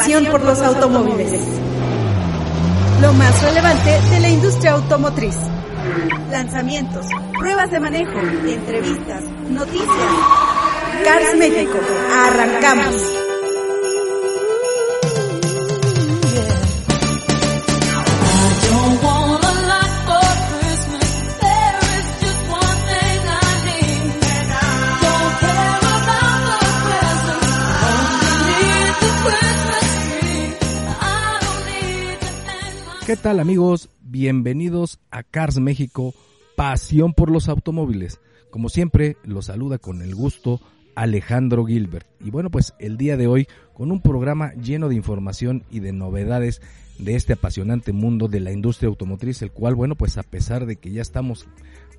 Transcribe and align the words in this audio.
Por 0.00 0.42
los 0.42 0.58
automóviles. 0.60 1.42
Lo 3.02 3.12
más 3.12 3.42
relevante 3.42 4.00
de 4.10 4.20
la 4.20 4.28
industria 4.30 4.72
automotriz. 4.72 5.36
Lanzamientos, 6.30 7.06
pruebas 7.38 7.70
de 7.70 7.80
manejo, 7.80 8.18
entrevistas, 8.18 9.24
noticias. 9.50 9.88
Cars 11.04 11.36
México, 11.36 11.78
arrancamos. 12.12 13.19
Tal 33.22 33.38
amigos? 33.38 33.90
Bienvenidos 34.00 34.98
a 35.10 35.22
Cars 35.22 35.58
México, 35.58 36.14
pasión 36.56 37.12
por 37.12 37.30
los 37.30 37.50
automóviles. 37.50 38.18
Como 38.50 38.70
siempre, 38.70 39.18
los 39.24 39.46
saluda 39.46 39.76
con 39.76 40.00
el 40.00 40.14
gusto 40.14 40.58
Alejandro 40.94 41.66
Gilbert. 41.66 42.06
Y 42.20 42.30
bueno, 42.30 42.50
pues 42.50 42.72
el 42.78 42.96
día 42.96 43.18
de 43.18 43.26
hoy 43.26 43.46
con 43.74 43.92
un 43.92 44.00
programa 44.00 44.54
lleno 44.54 44.88
de 44.88 44.94
información 44.94 45.64
y 45.70 45.80
de 45.80 45.92
novedades 45.92 46.62
de 46.98 47.14
este 47.14 47.34
apasionante 47.34 47.92
mundo 47.92 48.26
de 48.26 48.40
la 48.40 48.52
industria 48.52 48.88
automotriz, 48.88 49.42
el 49.42 49.52
cual, 49.52 49.74
bueno, 49.74 49.96
pues 49.96 50.16
a 50.16 50.22
pesar 50.22 50.64
de 50.64 50.76
que 50.76 50.90
ya 50.90 51.02
estamos 51.02 51.46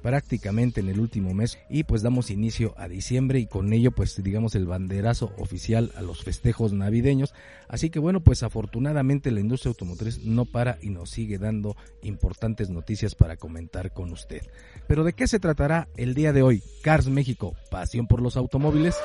prácticamente 0.01 0.81
en 0.81 0.89
el 0.89 0.99
último 0.99 1.33
mes 1.33 1.57
y 1.69 1.83
pues 1.83 2.01
damos 2.01 2.31
inicio 2.31 2.73
a 2.77 2.87
diciembre 2.87 3.39
y 3.39 3.47
con 3.47 3.71
ello 3.73 3.91
pues 3.91 4.21
digamos 4.23 4.55
el 4.55 4.65
banderazo 4.65 5.33
oficial 5.37 5.91
a 5.95 6.01
los 6.01 6.23
festejos 6.23 6.73
navideños. 6.73 7.33
Así 7.67 7.89
que 7.89 7.99
bueno 7.99 8.21
pues 8.21 8.43
afortunadamente 8.43 9.31
la 9.31 9.39
industria 9.39 9.69
automotriz 9.69 10.23
no 10.23 10.45
para 10.45 10.77
y 10.81 10.89
nos 10.89 11.09
sigue 11.09 11.37
dando 11.37 11.75
importantes 12.01 12.69
noticias 12.69 13.15
para 13.15 13.37
comentar 13.37 13.93
con 13.93 14.11
usted. 14.11 14.41
Pero 14.87 15.03
¿de 15.03 15.13
qué 15.13 15.27
se 15.27 15.39
tratará 15.39 15.87
el 15.97 16.13
día 16.13 16.33
de 16.33 16.41
hoy? 16.41 16.63
Cars 16.81 17.07
México, 17.07 17.55
pasión 17.69 18.07
por 18.07 18.21
los 18.21 18.37
automóviles. 18.37 18.95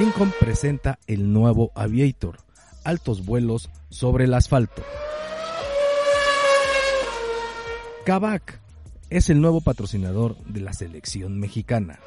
Lincoln 0.00 0.32
presenta 0.40 0.98
el 1.06 1.30
nuevo 1.30 1.72
Aviator, 1.74 2.38
altos 2.84 3.26
vuelos 3.26 3.68
sobre 3.90 4.24
el 4.24 4.32
asfalto. 4.32 4.82
Kavak 8.06 8.62
es 9.10 9.28
el 9.28 9.42
nuevo 9.42 9.60
patrocinador 9.60 10.38
de 10.46 10.62
la 10.62 10.72
selección 10.72 11.38
mexicana. 11.38 11.98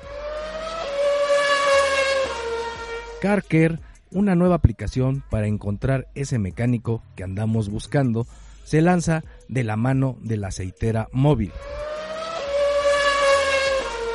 CarCare, 3.21 3.77
una 4.09 4.33
nueva 4.33 4.55
aplicación 4.55 5.23
para 5.30 5.45
encontrar 5.45 6.08
ese 6.16 6.39
mecánico 6.39 7.03
que 7.16 7.23
andamos 7.23 7.69
buscando, 7.69 8.25
se 8.64 8.81
lanza 8.81 9.23
de 9.49 9.64
la 9.64 9.75
mano 9.75 10.17
de 10.23 10.38
la 10.38 10.47
aceitera 10.47 11.09
móvil. 11.11 11.52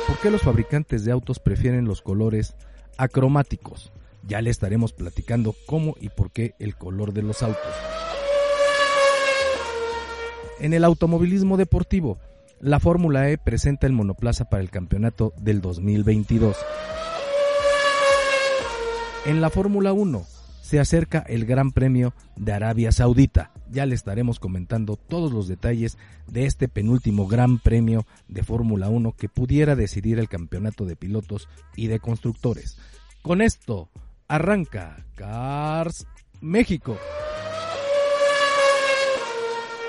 ¿Por 0.05 0.19
qué 0.19 0.29
los 0.29 0.41
fabricantes 0.41 1.05
de 1.05 1.13
autos 1.13 1.39
prefieren 1.39 1.85
los 1.85 2.01
colores 2.01 2.57
acromáticos. 2.99 3.91
Ya 4.27 4.41
le 4.41 4.51
estaremos 4.51 4.93
platicando 4.93 5.55
cómo 5.65 5.95
y 5.99 6.09
por 6.09 6.31
qué 6.31 6.53
el 6.59 6.75
color 6.75 7.13
de 7.13 7.23
los 7.23 7.41
autos. 7.41 7.73
En 10.59 10.73
el 10.73 10.83
automovilismo 10.83 11.55
deportivo, 11.57 12.19
la 12.59 12.79
Fórmula 12.81 13.29
E 13.29 13.37
presenta 13.37 13.87
el 13.87 13.93
monoplaza 13.93 14.49
para 14.49 14.61
el 14.61 14.69
campeonato 14.69 15.33
del 15.37 15.61
2022. 15.61 16.57
En 19.25 19.39
la 19.39 19.49
Fórmula 19.49 19.93
1 19.93 20.38
se 20.69 20.79
acerca 20.79 21.25
el 21.27 21.47
Gran 21.47 21.71
Premio 21.71 22.13
de 22.35 22.53
Arabia 22.53 22.91
Saudita. 22.91 23.51
Ya 23.71 23.87
le 23.87 23.95
estaremos 23.95 24.39
comentando 24.39 24.97
todos 24.97 25.31
los 25.31 25.47
detalles 25.47 25.97
de 26.27 26.45
este 26.45 26.67
penúltimo 26.67 27.25
Gran 27.25 27.57
Premio 27.57 28.05
de 28.27 28.43
Fórmula 28.43 28.87
1 28.87 29.13
que 29.13 29.29
pudiera 29.29 29.75
decidir 29.75 30.19
el 30.19 30.29
campeonato 30.29 30.85
de 30.85 30.95
pilotos 30.95 31.49
y 31.75 31.87
de 31.87 31.99
constructores. 31.99 32.77
Con 33.23 33.41
esto 33.41 33.89
arranca 34.27 35.07
Cars 35.15 36.05
México. 36.39 36.95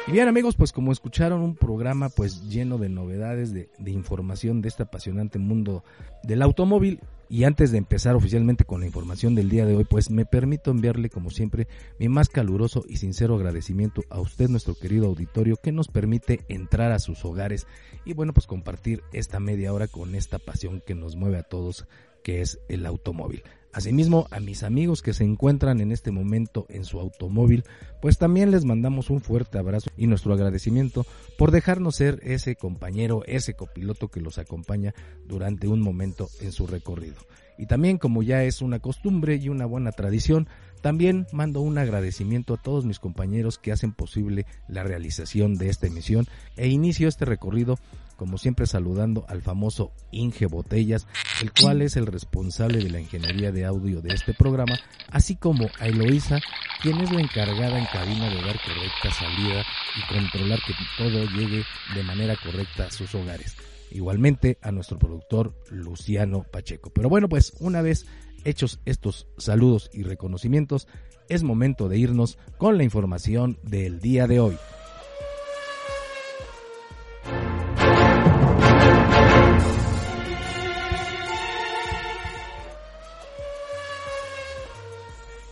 Y 0.07 0.13
bien 0.13 0.29
amigos, 0.29 0.57
pues 0.57 0.73
como 0.73 0.93
escucharon 0.93 1.43
un 1.43 1.57
programa 1.57 2.09
pues 2.09 2.49
lleno 2.49 2.79
de 2.79 2.89
novedades, 2.89 3.53
de, 3.53 3.69
de, 3.79 3.91
información 3.91 4.63
de 4.63 4.69
este 4.69 4.85
apasionante 4.85 5.39
mundo 5.39 5.85
del 6.23 6.41
automóvil. 6.41 7.01
Y 7.33 7.45
antes 7.45 7.71
de 7.71 7.79
empezar 7.79 8.17
oficialmente 8.17 8.65
con 8.65 8.81
la 8.81 8.87
información 8.87 9.37
del 9.37 9.49
día 9.49 9.65
de 9.65 9.77
hoy, 9.77 9.85
pues 9.85 10.11
me 10.11 10.27
permito 10.27 10.73
enviarle 10.73 11.11
como 11.11 11.31
siempre 11.31 11.69
mi 12.01 12.09
más 12.09 12.29
caluroso 12.29 12.85
y 12.89 12.97
sincero 12.97 13.37
agradecimiento 13.37 14.03
a 14.11 14.19
usted, 14.19 14.49
nuestro 14.49 14.75
querido 14.75 15.07
auditorio, 15.07 15.57
que 15.57 15.71
nos 15.71 15.87
permite 15.87 16.41
entrar 16.49 16.91
a 16.91 16.99
sus 16.99 17.25
hogares 17.25 17.69
y 18.05 18.15
bueno, 18.15 18.33
pues 18.33 18.49
compartir 18.49 19.05
esta 19.13 19.39
media 19.39 19.73
hora 19.73 19.87
con 19.87 20.17
esta 20.17 20.41
pasión 20.41 20.83
que 20.85 20.97
nos 20.97 21.15
mueve 21.15 21.39
a 21.39 21.45
todos 21.45 21.87
que 22.25 22.41
es 22.41 22.59
el 22.69 22.85
automóvil. 22.85 23.45
Asimismo, 23.73 24.27
a 24.33 24.41
mis 24.41 24.65
amigos 24.65 25.01
que 25.01 25.13
se 25.13 25.23
encuentran 25.23 25.81
en 25.81 25.93
este 25.93 26.11
momento 26.11 26.67
en 26.71 26.85
su 26.85 26.99
automóvil, 26.99 27.65
pues 28.03 28.19
también 28.19 28.51
les 28.51 28.65
mandamos 28.65 29.11
un 29.11 29.21
fuerte 29.21 29.59
abrazo 29.59 29.91
y 29.97 30.09
nuestro 30.09 30.33
agradecimiento 30.33 31.07
por 31.39 31.53
dejarnos 31.53 31.95
ser 31.95 32.19
ese 32.25 32.57
compañero, 32.57 33.23
ese 33.27 33.55
copiloto 33.55 34.09
que 34.09 34.21
los 34.21 34.39
acompaña 34.39 34.93
durante 35.25 35.69
un 35.69 35.81
momento 35.81 36.29
en 36.41 36.51
su 36.51 36.67
recorrido. 36.67 37.17
Y 37.59 37.67
también 37.67 37.99
como 37.99 38.23
ya 38.23 38.43
es 38.43 38.61
una 38.61 38.81
costumbre 38.81 39.37
y 39.37 39.51
una 39.51 39.67
buena 39.67 39.93
tradición, 39.93 40.49
también 40.81 41.27
mando 41.31 41.61
un 41.61 41.79
agradecimiento 41.79 42.55
a 42.55 42.57
todos 42.57 42.87
mis 42.87 42.99
compañeros 42.99 43.59
que 43.59 43.71
hacen 43.71 43.93
posible 43.93 44.47
la 44.67 44.83
realización 44.83 45.59
de 45.59 45.69
esta 45.69 45.87
emisión 45.87 46.27
e 46.57 46.69
inicio 46.69 47.07
este 47.07 47.27
recorrido 47.27 47.79
como 48.21 48.37
siempre 48.37 48.67
saludando 48.67 49.25
al 49.29 49.41
famoso 49.41 49.95
Inge 50.11 50.45
Botellas, 50.45 51.07
el 51.41 51.53
cual 51.55 51.81
es 51.81 51.97
el 51.97 52.05
responsable 52.05 52.85
de 52.85 52.91
la 52.91 53.01
ingeniería 53.01 53.51
de 53.51 53.65
audio 53.65 54.03
de 54.03 54.13
este 54.13 54.35
programa, 54.35 54.79
así 55.11 55.37
como 55.37 55.71
a 55.79 55.87
Eloisa, 55.87 56.39
quien 56.83 57.01
es 57.01 57.11
la 57.11 57.23
encargada 57.23 57.79
en 57.79 57.87
cabina 57.87 58.29
de 58.29 58.43
dar 58.43 58.61
correcta 58.61 59.11
salida 59.11 59.65
y 59.97 60.15
controlar 60.15 60.59
que 60.67 60.75
todo 60.99 61.25
llegue 61.31 61.65
de 61.95 62.03
manera 62.03 62.37
correcta 62.37 62.89
a 62.89 62.91
sus 62.91 63.15
hogares. 63.15 63.57
Igualmente 63.91 64.59
a 64.61 64.71
nuestro 64.71 64.99
productor 64.99 65.55
Luciano 65.71 66.43
Pacheco. 66.43 66.91
Pero 66.91 67.09
bueno, 67.09 67.27
pues 67.27 67.55
una 67.59 67.81
vez 67.81 68.05
hechos 68.45 68.81
estos 68.85 69.29
saludos 69.39 69.89
y 69.95 70.03
reconocimientos, 70.03 70.89
es 71.31 71.43
momento 71.43 71.89
de 71.89 71.97
irnos 71.97 72.37
con 72.59 72.77
la 72.77 72.85
información 72.85 73.59
del 73.63 73.99
día 73.99 74.27
de 74.27 74.41
hoy. 74.41 74.59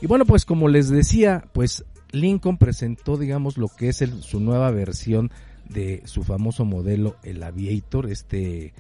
Y 0.01 0.07
bueno, 0.07 0.25
pues 0.25 0.45
como 0.45 0.69
les 0.69 0.89
decía, 0.89 1.45
pues 1.53 1.85
Lincoln 2.13 2.57
presentó, 2.57 3.17
digamos, 3.17 3.59
lo 3.59 3.69
que 3.69 3.89
es 3.89 4.03
el, 4.03 4.23
su 4.23 4.41
nueva 4.41 4.71
versión 4.71 5.31
de 5.69 6.03
su 6.05 6.23
famoso 6.23 6.65
modelo, 6.65 7.17
el 7.23 7.43
Aviator, 7.43 8.11
este, 8.11 8.73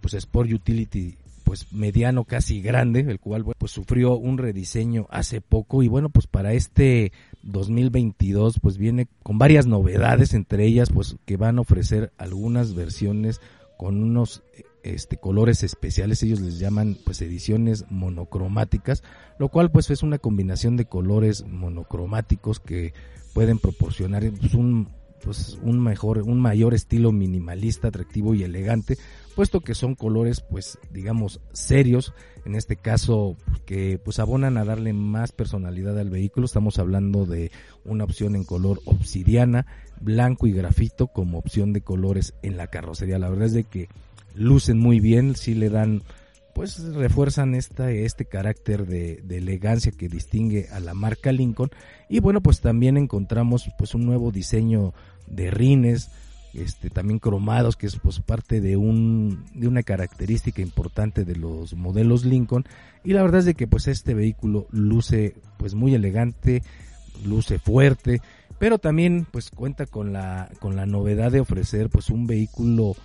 pues 0.00 0.14
Sport 0.14 0.52
Utility, 0.52 1.16
pues 1.44 1.72
mediano, 1.72 2.24
casi 2.24 2.60
grande, 2.60 3.00
el 3.00 3.20
cual, 3.20 3.44
pues 3.56 3.72
sufrió 3.72 4.16
un 4.16 4.36
rediseño 4.36 5.06
hace 5.10 5.40
poco. 5.40 5.82
Y 5.82 5.88
bueno, 5.88 6.10
pues 6.10 6.26
para 6.26 6.52
este 6.52 7.12
2022, 7.42 8.58
pues 8.60 8.78
viene 8.78 9.08
con 9.22 9.38
varias 9.38 9.66
novedades, 9.66 10.34
entre 10.34 10.66
ellas, 10.66 10.90
pues 10.90 11.16
que 11.24 11.36
van 11.36 11.58
a 11.58 11.62
ofrecer 11.62 12.12
algunas 12.18 12.74
versiones 12.74 13.40
con 13.78 14.02
unos 14.02 14.42
este, 14.94 15.16
colores 15.16 15.62
especiales, 15.62 16.22
ellos 16.22 16.40
les 16.40 16.58
llaman 16.58 16.96
pues 17.04 17.20
ediciones 17.22 17.84
monocromáticas, 17.90 19.02
lo 19.38 19.48
cual 19.48 19.70
pues 19.70 19.90
es 19.90 20.02
una 20.02 20.18
combinación 20.18 20.76
de 20.76 20.86
colores 20.86 21.44
monocromáticos 21.46 22.60
que 22.60 22.92
pueden 23.32 23.58
proporcionar 23.58 24.30
pues, 24.30 24.54
un 24.54 24.88
pues 25.22 25.58
un 25.62 25.82
mejor 25.82 26.18
un 26.22 26.40
mayor 26.40 26.74
estilo 26.74 27.10
minimalista 27.10 27.88
atractivo 27.88 28.34
y 28.34 28.42
elegante 28.42 28.98
puesto 29.34 29.62
que 29.62 29.74
son 29.74 29.94
colores 29.94 30.42
pues 30.42 30.78
digamos 30.92 31.40
serios 31.52 32.12
en 32.46 32.54
este 32.54 32.76
caso 32.76 33.36
que 33.66 33.98
pues 33.98 34.20
abonan 34.20 34.56
a 34.56 34.64
darle 34.64 34.92
más 34.92 35.32
personalidad 35.32 35.98
al 35.98 36.10
vehículo. 36.10 36.46
Estamos 36.46 36.78
hablando 36.78 37.26
de 37.26 37.50
una 37.84 38.04
opción 38.04 38.36
en 38.36 38.44
color 38.44 38.80
obsidiana 38.84 39.66
blanco 40.00 40.46
y 40.46 40.52
grafito 40.52 41.08
como 41.08 41.38
opción 41.38 41.72
de 41.72 41.80
colores 41.80 42.34
en 42.42 42.56
la 42.56 42.68
carrocería. 42.68 43.18
La 43.18 43.28
verdad 43.28 43.46
es 43.46 43.52
de 43.52 43.64
que 43.64 43.88
lucen 44.36 44.78
muy 44.78 45.00
bien, 45.00 45.34
sí 45.34 45.54
le 45.54 45.70
dan, 45.70 46.02
pues 46.54 46.78
refuerzan 46.94 47.54
esta, 47.54 47.90
este 47.90 48.24
carácter 48.24 48.86
de, 48.86 49.22
de, 49.24 49.38
elegancia 49.38 49.92
que 49.92 50.08
distingue 50.08 50.68
a 50.70 50.80
la 50.80 50.94
marca 50.94 51.32
Lincoln. 51.32 51.70
Y 52.08 52.20
bueno, 52.20 52.40
pues 52.40 52.60
también 52.60 52.96
encontramos 52.96 53.68
pues 53.78 53.94
un 53.94 54.06
nuevo 54.06 54.30
diseño 54.30 54.94
de 55.26 55.50
rines, 55.50 56.10
este 56.56 56.90
también 56.90 57.18
cromados 57.18 57.76
que 57.76 57.86
es 57.86 57.96
pues 57.96 58.20
parte 58.20 58.60
de 58.60 58.76
un 58.76 59.44
de 59.54 59.68
una 59.68 59.82
característica 59.82 60.62
importante 60.62 61.24
de 61.24 61.36
los 61.36 61.74
modelos 61.74 62.24
Lincoln 62.24 62.64
y 63.04 63.12
la 63.12 63.22
verdad 63.22 63.40
es 63.40 63.44
de 63.44 63.54
que 63.54 63.66
pues 63.66 63.88
este 63.88 64.14
vehículo 64.14 64.66
luce 64.70 65.34
pues 65.58 65.74
muy 65.74 65.94
elegante 65.94 66.62
luce 67.24 67.58
fuerte 67.58 68.20
pero 68.58 68.78
también 68.78 69.26
pues 69.30 69.50
cuenta 69.50 69.86
con 69.86 70.12
la 70.12 70.50
con 70.60 70.76
la 70.76 70.86
novedad 70.86 71.30
de 71.30 71.40
ofrecer 71.40 71.90
pues 71.90 72.10
un 72.10 72.26
vehículo 72.26 72.96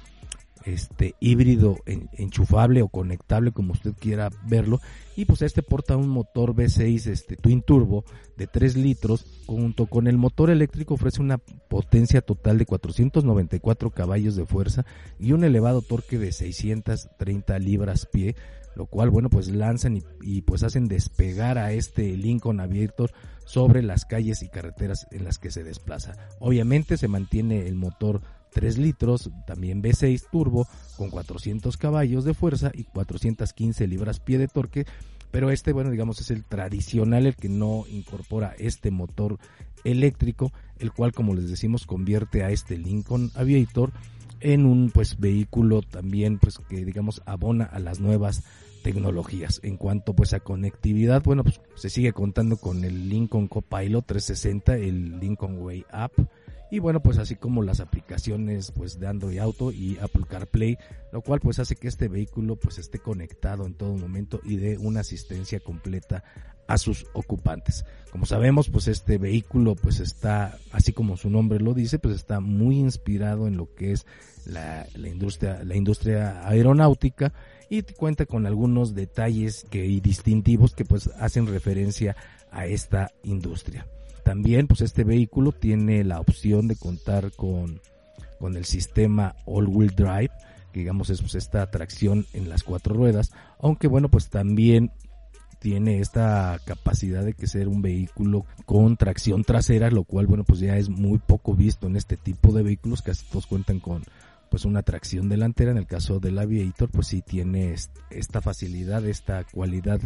este 0.65 1.15
híbrido 1.19 1.77
enchufable 1.85 2.81
o 2.81 2.87
conectable 2.87 3.51
como 3.51 3.73
usted 3.73 3.93
quiera 3.99 4.29
verlo. 4.47 4.79
Y 5.15 5.25
pues 5.25 5.41
este 5.41 5.63
porta 5.63 5.97
un 5.97 6.09
motor 6.09 6.53
V6 6.55 7.07
este 7.07 7.35
twin 7.35 7.61
turbo 7.61 8.05
de 8.37 8.47
3 8.47 8.77
litros 8.77 9.25
junto 9.45 9.85
con 9.87 10.07
el 10.07 10.17
motor 10.17 10.49
eléctrico 10.49 10.93
ofrece 10.93 11.21
una 11.21 11.37
potencia 11.37 12.21
total 12.21 12.57
de 12.57 12.65
494 12.65 13.91
caballos 13.91 14.35
de 14.35 14.45
fuerza 14.45 14.85
y 15.19 15.33
un 15.33 15.43
elevado 15.43 15.81
torque 15.81 16.17
de 16.17 16.31
630 16.31 17.59
libras 17.59 18.05
pie 18.05 18.35
lo 18.75 18.85
cual 18.85 19.09
bueno 19.09 19.29
pues 19.29 19.49
lanzan 19.49 19.97
y, 19.97 20.03
y 20.21 20.41
pues 20.43 20.63
hacen 20.63 20.87
despegar 20.87 21.57
a 21.57 21.73
este 21.73 22.15
Lincoln 22.15 22.61
Aviator 22.61 23.11
sobre 23.45 23.81
las 23.81 24.05
calles 24.05 24.43
y 24.43 24.49
carreteras 24.49 25.07
en 25.11 25.25
las 25.25 25.37
que 25.37 25.51
se 25.51 25.63
desplaza. 25.63 26.15
Obviamente 26.39 26.95
se 26.95 27.07
mantiene 27.07 27.67
el 27.67 27.75
motor 27.75 28.21
3 28.53 28.77
litros, 28.77 29.29
también 29.47 29.81
V6 29.81 30.27
turbo 30.31 30.67
con 30.97 31.09
400 31.09 31.77
caballos 31.77 32.25
de 32.25 32.33
fuerza 32.33 32.71
y 32.73 32.83
415 32.83 33.87
libras 33.87 34.19
pie 34.19 34.37
de 34.37 34.47
torque, 34.47 34.85
pero 35.31 35.49
este, 35.49 35.71
bueno, 35.71 35.89
digamos 35.89 36.19
es 36.19 36.29
el 36.31 36.43
tradicional, 36.43 37.25
el 37.25 37.35
que 37.35 37.49
no 37.49 37.85
incorpora 37.89 38.53
este 38.59 38.91
motor 38.91 39.39
eléctrico, 39.83 40.51
el 40.77 40.91
cual, 40.91 41.13
como 41.13 41.33
les 41.33 41.49
decimos, 41.49 41.85
convierte 41.85 42.43
a 42.43 42.51
este 42.51 42.77
Lincoln 42.77 43.31
Aviator 43.35 43.91
en 44.41 44.65
un 44.65 44.91
pues 44.91 45.19
vehículo 45.19 45.81
también 45.83 46.39
pues 46.39 46.57
que 46.67 46.83
digamos 46.83 47.21
abona 47.25 47.65
a 47.65 47.79
las 47.79 47.99
nuevas 47.99 48.43
tecnologías. 48.83 49.59
En 49.63 49.77
cuanto 49.77 50.13
pues 50.13 50.33
a 50.33 50.39
conectividad, 50.39 51.23
bueno, 51.23 51.43
pues 51.43 51.61
se 51.75 51.89
sigue 51.89 52.11
contando 52.11 52.57
con 52.57 52.83
el 52.83 53.09
Lincoln 53.09 53.47
Copilot 53.47 54.05
360, 54.05 54.75
el 54.77 55.19
Lincoln 55.19 55.59
Way 55.59 55.85
App, 55.91 56.13
y 56.71 56.79
bueno 56.79 57.01
pues 57.01 57.17
así 57.17 57.35
como 57.35 57.61
las 57.61 57.81
aplicaciones 57.81 58.71
pues 58.71 58.97
de 58.97 59.05
Android 59.05 59.37
Auto 59.39 59.71
y 59.71 59.97
Apple 60.01 60.23
CarPlay 60.27 60.77
lo 61.11 61.21
cual 61.21 61.41
pues 61.41 61.59
hace 61.59 61.75
que 61.75 61.89
este 61.89 62.07
vehículo 62.07 62.55
pues 62.55 62.79
esté 62.79 62.97
conectado 62.97 63.65
en 63.65 63.75
todo 63.75 63.93
momento 63.93 64.39
y 64.43 64.55
dé 64.55 64.77
una 64.77 65.01
asistencia 65.01 65.59
completa 65.59 66.23
a 66.67 66.77
sus 66.77 67.05
ocupantes. 67.11 67.85
Como 68.11 68.25
sabemos 68.25 68.69
pues 68.69 68.87
este 68.87 69.17
vehículo 69.17 69.75
pues 69.75 69.99
está 69.99 70.57
así 70.71 70.93
como 70.93 71.17
su 71.17 71.29
nombre 71.29 71.59
lo 71.59 71.73
dice 71.73 71.99
pues 71.99 72.15
está 72.15 72.39
muy 72.39 72.79
inspirado 72.79 73.47
en 73.47 73.57
lo 73.57 73.75
que 73.75 73.91
es 73.91 74.05
la, 74.45 74.87
industria 74.95 75.63
la 75.65 75.75
industria 75.75 76.47
aeronáutica 76.47 77.33
y 77.69 77.83
cuenta 77.83 78.25
con 78.25 78.45
algunos 78.45 78.95
detalles 78.95 79.65
que 79.69 79.85
y 79.85 79.99
distintivos 79.99 80.73
que 80.73 80.85
pues 80.85 81.07
hacen 81.19 81.47
referencia 81.47 82.15
a 82.49 82.65
esta 82.65 83.11
industria 83.23 83.85
también, 84.23 84.67
pues 84.67 84.81
este 84.81 85.03
vehículo 85.03 85.51
tiene 85.51 86.03
la 86.03 86.19
opción 86.19 86.67
de 86.67 86.75
contar 86.75 87.31
con, 87.31 87.81
con 88.39 88.55
el 88.55 88.65
sistema 88.65 89.35
all-wheel 89.45 89.95
drive, 89.95 90.31
que 90.71 90.79
digamos 90.79 91.09
es 91.09 91.21
pues, 91.21 91.35
esta 91.35 91.69
tracción 91.69 92.25
en 92.33 92.49
las 92.49 92.63
cuatro 92.63 92.95
ruedas, 92.95 93.31
aunque 93.59 93.87
bueno, 93.87 94.09
pues 94.09 94.29
también 94.29 94.91
tiene 95.59 95.99
esta 95.99 96.59
capacidad 96.65 97.23
de 97.23 97.33
que 97.33 97.45
ser 97.45 97.67
un 97.67 97.83
vehículo 97.83 98.45
con 98.65 98.97
tracción 98.97 99.43
trasera, 99.43 99.91
lo 99.91 100.03
cual 100.05 100.25
bueno, 100.25 100.43
pues 100.43 100.59
ya 100.59 100.75
es 100.75 100.89
muy 100.89 101.19
poco 101.19 101.53
visto 101.53 101.85
en 101.85 101.95
este 101.95 102.17
tipo 102.17 102.51
de 102.51 102.63
vehículos, 102.63 103.03
casi 103.03 103.25
todos 103.27 103.45
cuentan 103.45 103.79
con 103.79 104.03
pues 104.49 104.65
una 104.65 104.81
tracción 104.81 105.29
delantera, 105.29 105.71
en 105.71 105.77
el 105.77 105.85
caso 105.85 106.19
del 106.19 106.39
Aviator 106.39 106.89
pues 106.89 107.07
sí 107.07 107.21
tiene 107.21 107.75
esta 108.09 108.41
facilidad, 108.41 109.05
esta 109.05 109.43
cualidad 109.45 110.01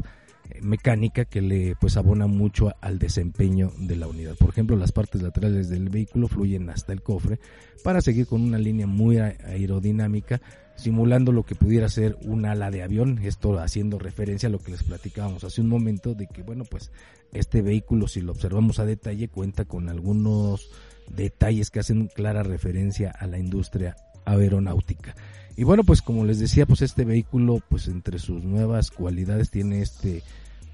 mecánica 0.61 1.25
que 1.25 1.41
le 1.41 1.75
pues 1.75 1.97
abona 1.97 2.27
mucho 2.27 2.73
al 2.81 2.99
desempeño 2.99 3.71
de 3.77 3.95
la 3.95 4.07
unidad. 4.07 4.35
Por 4.35 4.49
ejemplo, 4.49 4.75
las 4.75 4.91
partes 4.91 5.21
laterales 5.21 5.69
del 5.69 5.89
vehículo 5.89 6.27
fluyen 6.27 6.69
hasta 6.69 6.93
el 6.93 7.01
cofre 7.01 7.39
para 7.83 8.01
seguir 8.01 8.27
con 8.27 8.41
una 8.41 8.57
línea 8.57 8.87
muy 8.87 9.17
aerodinámica, 9.17 10.41
simulando 10.75 11.31
lo 11.31 11.43
que 11.43 11.55
pudiera 11.55 11.89
ser 11.89 12.17
un 12.23 12.45
ala 12.45 12.71
de 12.71 12.83
avión, 12.83 13.19
esto 13.23 13.59
haciendo 13.59 13.99
referencia 13.99 14.47
a 14.47 14.51
lo 14.51 14.59
que 14.59 14.71
les 14.71 14.83
platicábamos 14.83 15.43
hace 15.43 15.61
un 15.61 15.69
momento 15.69 16.13
de 16.15 16.27
que 16.27 16.41
bueno, 16.41 16.63
pues 16.65 16.91
este 17.31 17.61
vehículo 17.61 18.07
si 18.07 18.21
lo 18.21 18.31
observamos 18.31 18.79
a 18.79 18.85
detalle 18.85 19.27
cuenta 19.27 19.65
con 19.65 19.89
algunos 19.89 20.69
detalles 21.09 21.69
que 21.69 21.79
hacen 21.79 22.07
clara 22.07 22.43
referencia 22.43 23.11
a 23.11 23.27
la 23.27 23.37
industria 23.37 23.95
aeronáutica. 24.25 25.15
Y 25.57 25.63
bueno, 25.63 25.83
pues 25.83 26.01
como 26.01 26.25
les 26.25 26.39
decía, 26.39 26.65
pues 26.65 26.81
este 26.81 27.05
vehículo, 27.05 27.61
pues 27.69 27.87
entre 27.87 28.19
sus 28.19 28.43
nuevas 28.43 28.91
cualidades 28.91 29.49
tiene 29.51 29.81
este 29.81 30.21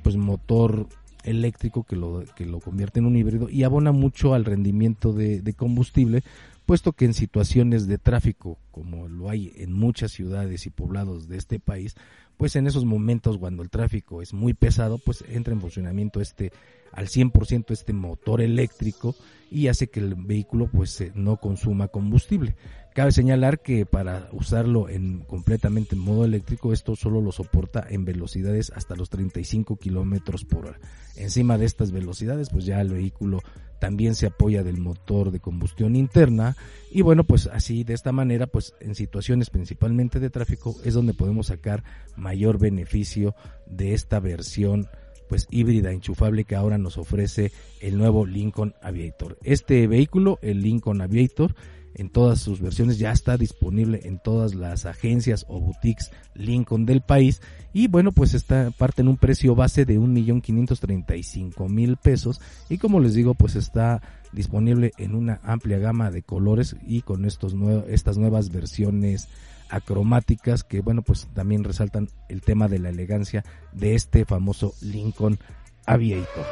pues 0.01 0.15
motor 0.15 0.87
eléctrico 1.23 1.83
que 1.83 1.95
lo, 1.95 2.23
que 2.35 2.45
lo 2.45 2.59
convierte 2.59 2.99
en 2.99 3.05
un 3.05 3.15
híbrido 3.15 3.47
y 3.47 3.63
abona 3.63 3.91
mucho 3.91 4.33
al 4.33 4.45
rendimiento 4.45 5.13
de, 5.13 5.41
de 5.41 5.53
combustible, 5.53 6.23
puesto 6.65 6.93
que 6.93 7.05
en 7.05 7.13
situaciones 7.13 7.85
de 7.85 7.99
tráfico, 7.99 8.57
como 8.71 9.07
lo 9.07 9.29
hay 9.29 9.51
en 9.55 9.71
muchas 9.73 10.11
ciudades 10.11 10.65
y 10.65 10.71
poblados 10.71 11.27
de 11.27 11.37
este 11.37 11.59
país, 11.59 11.95
pues 12.37 12.55
en 12.55 12.65
esos 12.65 12.85
momentos 12.85 13.37
cuando 13.37 13.61
el 13.61 13.69
tráfico 13.69 14.23
es 14.23 14.33
muy 14.33 14.55
pesado, 14.55 14.97
pues 14.97 15.23
entra 15.29 15.53
en 15.53 15.61
funcionamiento 15.61 16.21
este 16.21 16.51
al 16.91 17.07
100% 17.07 17.71
este 17.71 17.93
motor 17.93 18.41
eléctrico 18.41 19.15
y 19.49 19.67
hace 19.67 19.87
que 19.87 19.99
el 19.99 20.15
vehículo 20.15 20.69
pues 20.71 21.03
no 21.13 21.37
consuma 21.37 21.89
combustible. 21.89 22.55
Cabe 22.93 23.13
señalar 23.13 23.61
que 23.61 23.85
para 23.85 24.27
usarlo 24.33 24.89
en 24.89 25.19
completamente 25.19 25.95
en 25.95 26.01
modo 26.01 26.25
eléctrico, 26.25 26.73
esto 26.73 26.97
solo 26.97 27.21
lo 27.21 27.31
soporta 27.31 27.85
en 27.89 28.03
velocidades 28.03 28.71
hasta 28.75 28.97
los 28.97 29.09
35 29.09 29.77
kilómetros 29.77 30.43
por 30.43 30.65
hora. 30.65 30.79
Encima 31.15 31.57
de 31.57 31.65
estas 31.65 31.91
velocidades, 31.91 32.49
pues 32.49 32.65
ya 32.65 32.81
el 32.81 32.89
vehículo 32.89 33.39
también 33.79 34.13
se 34.15 34.27
apoya 34.27 34.63
del 34.63 34.77
motor 34.77 35.31
de 35.31 35.39
combustión 35.39 35.95
interna 35.95 36.55
y 36.91 37.01
bueno, 37.01 37.23
pues 37.23 37.47
así 37.47 37.83
de 37.85 37.93
esta 37.93 38.11
manera, 38.11 38.47
pues 38.47 38.73
en 38.81 38.93
situaciones 38.95 39.49
principalmente 39.49 40.19
de 40.19 40.29
tráfico 40.29 40.75
es 40.83 40.93
donde 40.93 41.13
podemos 41.13 41.47
sacar 41.47 41.83
mayor 42.17 42.59
beneficio 42.59 43.35
de 43.67 43.93
esta 43.93 44.19
versión 44.19 44.87
pues 45.31 45.47
híbrida 45.49 45.93
enchufable 45.93 46.43
que 46.43 46.57
ahora 46.57 46.77
nos 46.77 46.97
ofrece 46.97 47.53
el 47.79 47.97
nuevo 47.97 48.25
Lincoln 48.25 48.75
Aviator. 48.81 49.37
Este 49.43 49.87
vehículo, 49.87 50.39
el 50.41 50.61
Lincoln 50.61 50.99
Aviator, 50.99 51.55
en 51.95 52.09
todas 52.09 52.41
sus 52.41 52.59
versiones, 52.59 52.99
ya 52.99 53.13
está 53.13 53.37
disponible 53.37 54.01
en 54.03 54.19
todas 54.19 54.55
las 54.55 54.85
agencias 54.85 55.45
o 55.47 55.61
boutiques 55.61 56.11
Lincoln 56.35 56.85
del 56.85 56.99
país 56.99 57.41
y 57.71 57.87
bueno 57.87 58.11
pues 58.11 58.33
está 58.33 58.71
parte 58.71 59.03
en 59.03 59.07
un 59.07 59.15
precio 59.15 59.55
base 59.55 59.85
de 59.85 59.97
un 59.97 60.11
millón 60.11 60.41
quinientos 60.41 60.81
treinta 60.81 61.15
y 61.15 61.23
cinco 61.23 61.69
mil 61.69 61.95
pesos 61.95 62.41
y 62.69 62.77
como 62.77 62.99
les 62.99 63.13
digo 63.13 63.33
pues 63.33 63.55
está 63.55 64.01
disponible 64.33 64.91
en 64.97 65.15
una 65.15 65.39
amplia 65.43 65.77
gama 65.77 66.11
de 66.11 66.23
colores 66.23 66.75
y 66.85 67.03
con 67.03 67.23
estos 67.23 67.55
estas 67.87 68.17
nuevas 68.17 68.49
versiones 68.49 69.29
acromáticas 69.71 70.63
que 70.63 70.81
bueno 70.81 71.01
pues 71.01 71.27
también 71.33 71.63
resaltan 71.63 72.09
el 72.29 72.41
tema 72.41 72.67
de 72.67 72.79
la 72.79 72.89
elegancia 72.89 73.43
de 73.71 73.95
este 73.95 74.25
famoso 74.25 74.73
Lincoln 74.81 75.39
Aviator. 75.85 76.45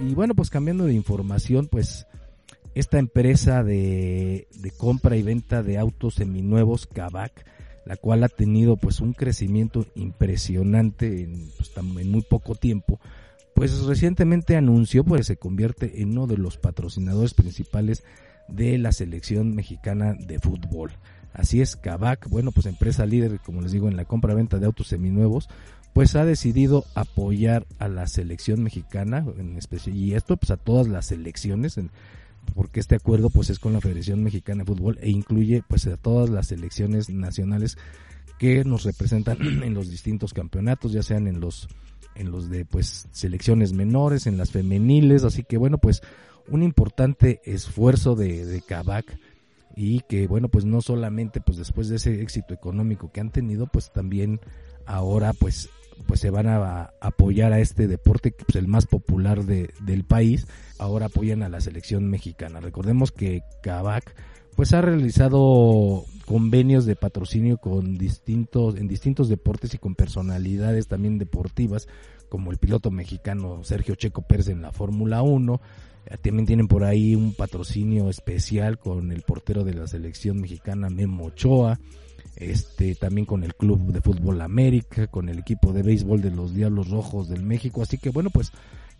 Y 0.00 0.14
bueno, 0.14 0.34
pues 0.34 0.50
cambiando 0.50 0.84
de 0.84 0.94
información, 0.94 1.68
pues 1.70 2.06
esta 2.74 2.98
empresa 2.98 3.62
de, 3.62 4.48
compra 4.78 5.16
y 5.16 5.22
venta 5.22 5.62
de 5.62 5.78
autos 5.78 6.14
seminuevos, 6.14 6.86
Kavak, 6.86 7.46
la 7.84 7.96
cual 7.96 8.24
ha 8.24 8.28
tenido 8.28 8.76
pues 8.76 9.00
un 9.00 9.12
crecimiento 9.12 9.86
impresionante 9.94 11.22
en, 11.22 11.50
pues, 11.56 11.70
en 11.76 12.10
muy 12.10 12.22
poco 12.22 12.54
tiempo, 12.54 13.00
pues 13.54 13.82
recientemente 13.82 14.56
anunció 14.56 15.04
pues 15.04 15.26
se 15.26 15.36
convierte 15.36 16.00
en 16.00 16.12
uno 16.12 16.26
de 16.26 16.38
los 16.38 16.56
patrocinadores 16.56 17.34
principales 17.34 18.02
de 18.54 18.78
la 18.78 18.92
selección 18.92 19.54
mexicana 19.54 20.14
de 20.14 20.38
fútbol. 20.38 20.92
Así 21.32 21.60
es, 21.60 21.76
Kavak, 21.76 22.28
bueno 22.28 22.52
pues 22.52 22.66
empresa 22.66 23.06
líder, 23.06 23.40
como 23.40 23.62
les 23.62 23.72
digo, 23.72 23.88
en 23.88 23.96
la 23.96 24.04
compra-venta 24.04 24.58
de 24.58 24.66
autos 24.66 24.88
seminuevos, 24.88 25.48
pues 25.92 26.14
ha 26.16 26.24
decidido 26.24 26.84
apoyar 26.94 27.66
a 27.78 27.88
la 27.88 28.06
selección 28.06 28.62
mexicana 28.62 29.24
en 29.38 29.56
especial 29.56 29.96
y 29.96 30.14
esto 30.14 30.36
pues 30.36 30.50
a 30.50 30.56
todas 30.56 30.88
las 30.88 31.06
selecciones 31.06 31.78
porque 32.54 32.80
este 32.80 32.96
acuerdo 32.96 33.30
pues 33.30 33.50
es 33.50 33.58
con 33.58 33.72
la 33.72 33.80
Federación 33.80 34.22
Mexicana 34.22 34.64
de 34.64 34.66
Fútbol 34.66 34.98
e 35.00 35.10
incluye 35.10 35.62
pues 35.66 35.86
a 35.86 35.96
todas 35.96 36.28
las 36.28 36.48
selecciones 36.48 37.08
nacionales 37.08 37.78
que 38.38 38.64
nos 38.64 38.84
representan 38.84 39.38
en 39.62 39.74
los 39.74 39.90
distintos 39.90 40.32
campeonatos, 40.32 40.92
ya 40.92 41.02
sean 41.02 41.26
en 41.26 41.40
los 41.40 41.68
en 42.14 42.30
los 42.30 42.50
de 42.50 42.66
pues 42.66 43.08
selecciones 43.12 43.72
menores, 43.72 44.26
en 44.26 44.36
las 44.36 44.50
femeniles, 44.50 45.24
así 45.24 45.44
que 45.44 45.56
bueno, 45.56 45.78
pues 45.78 46.02
un 46.48 46.62
importante 46.62 47.40
esfuerzo 47.44 48.14
de, 48.14 48.44
de 48.46 48.62
y 49.74 50.00
que 50.00 50.26
bueno, 50.26 50.48
pues 50.48 50.64
no 50.64 50.82
solamente 50.82 51.40
pues 51.40 51.56
después 51.56 51.88
de 51.88 51.96
ese 51.96 52.20
éxito 52.20 52.54
económico 52.54 53.10
que 53.10 53.20
han 53.20 53.30
tenido, 53.30 53.66
pues 53.66 53.92
también 53.92 54.40
ahora 54.86 55.32
pues 55.32 55.70
pues 56.06 56.20
se 56.20 56.30
van 56.30 56.48
a, 56.48 56.92
apoyar 57.00 57.52
a 57.52 57.60
este 57.60 57.86
deporte, 57.86 58.32
pues 58.32 58.56
el 58.56 58.66
más 58.66 58.86
popular 58.86 59.44
de, 59.44 59.72
del 59.80 60.04
país, 60.04 60.46
ahora 60.78 61.06
apoyan 61.06 61.42
a 61.42 61.48
la 61.48 61.60
selección 61.60 62.08
mexicana. 62.08 62.60
Recordemos 62.60 63.12
que 63.12 63.42
Kavak 63.62 64.14
pues 64.56 64.72
ha 64.74 64.80
realizado 64.80 66.04
convenios 66.26 66.84
de 66.84 66.96
patrocinio 66.96 67.58
con 67.58 67.96
distintos 67.96 68.76
en 68.76 68.88
distintos 68.88 69.28
deportes 69.28 69.74
y 69.74 69.78
con 69.78 69.94
personalidades 69.94 70.88
también 70.88 71.18
deportivas 71.18 71.88
como 72.28 72.50
el 72.50 72.58
piloto 72.58 72.90
mexicano 72.90 73.64
Sergio 73.64 73.94
Checo 73.94 74.22
Pérez 74.22 74.48
en 74.48 74.62
la 74.62 74.72
Fórmula 74.72 75.22
1 75.22 75.54
eh, 75.54 75.58
también 76.22 76.46
tienen 76.46 76.68
por 76.68 76.84
ahí 76.84 77.14
un 77.14 77.34
patrocinio 77.34 78.10
especial 78.10 78.78
con 78.78 79.12
el 79.12 79.22
portero 79.22 79.64
de 79.64 79.74
la 79.74 79.86
selección 79.86 80.40
mexicana 80.40 80.90
Memo 80.90 81.26
Ochoa 81.26 81.78
este 82.36 82.94
también 82.94 83.26
con 83.26 83.44
el 83.44 83.54
Club 83.54 83.92
de 83.92 84.00
Fútbol 84.00 84.40
América, 84.40 85.06
con 85.06 85.28
el 85.28 85.38
equipo 85.38 85.72
de 85.72 85.82
béisbol 85.82 86.22
de 86.22 86.30
los 86.30 86.54
Diablos 86.54 86.88
Rojos 86.88 87.28
del 87.28 87.42
México, 87.42 87.82
así 87.82 87.98
que 87.98 88.10
bueno, 88.10 88.30
pues 88.30 88.52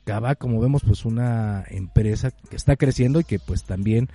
Cava, 0.05 0.35
como 0.35 0.61
vemos, 0.61 0.83
pues 0.85 1.05
una 1.05 1.65
empresa 1.69 2.31
que 2.31 2.57
está 2.57 2.77
creciendo 2.77 3.21
y 3.21 3.25
que 3.25 3.39
pues 3.39 3.65
también 3.65 4.09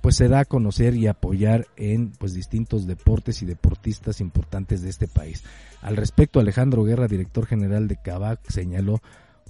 pues 0.00 0.16
se 0.16 0.28
da 0.28 0.40
a 0.40 0.44
conocer 0.44 0.94
y 0.94 1.06
apoyar 1.06 1.66
en 1.76 2.12
pues 2.12 2.34
distintos 2.34 2.86
deportes 2.86 3.42
y 3.42 3.46
deportistas 3.46 4.20
importantes 4.20 4.82
de 4.82 4.90
este 4.90 5.08
país. 5.08 5.42
Al 5.80 5.96
respecto, 5.96 6.40
Alejandro 6.40 6.84
Guerra, 6.84 7.08
director 7.08 7.46
general 7.46 7.88
de 7.88 7.96
Cavac, 7.96 8.40
señaló 8.50 9.00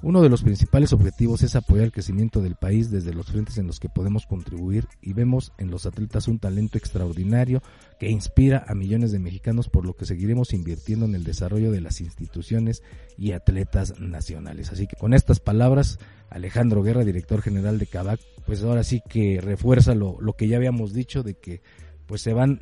uno 0.05 0.21
de 0.21 0.29
los 0.29 0.43
principales 0.43 0.93
objetivos 0.93 1.43
es 1.43 1.57
apoyar 1.57 1.87
el 1.87 1.93
crecimiento 1.93 2.43
del 2.43 2.57
país 2.57 2.91
desde 2.91 3.15
los 3.15 3.25
frentes 3.27 3.57
en 3.57 3.67
los 3.67 3.81
que 3.81 3.89
podemos 3.89 4.27
contribuir 4.27 4.87
y 5.01 5.15
vemos 5.15 5.53
en 5.57 5.71
los 5.71 5.87
atletas 5.87 6.29
un 6.29 6.39
talento 6.39 6.77
extraordinario 6.77 7.63
que 7.99 8.11
inspira 8.11 8.67
a 8.69 8.75
millones 8.75 9.13
de 9.13 9.19
mexicanos 9.19 9.71
por 9.71 9.87
lo 9.87 9.95
que 9.95 10.05
seguiremos 10.05 10.53
invirtiendo 10.53 11.07
en 11.07 11.15
el 11.15 11.25
desarrollo 11.25 11.73
de 11.73 11.81
las 11.81 12.03
instituciones 12.03 12.83
y 13.17 13.33
atletas 13.33 13.99
nacionales. 13.99 14.71
Así 14.71 14.87
que 14.87 14.97
con 14.97 15.15
estas 15.15 15.41
palabras, 15.41 15.99
Alejandro 16.29 16.83
Guerra, 16.83 17.03
director 17.03 17.41
general 17.41 17.79
de 17.79 17.87
CABAC, 17.87 18.21
pues 18.45 18.63
ahora 18.63 18.85
sí 18.85 19.01
que 19.09 19.41
refuerza 19.41 19.95
lo, 19.95 20.21
lo 20.21 20.35
que 20.35 20.49
ya 20.49 20.59
habíamos 20.59 20.93
dicho 20.93 21.23
de 21.23 21.33
que 21.33 21.63
pues 22.05 22.21
se 22.21 22.35
van 22.35 22.61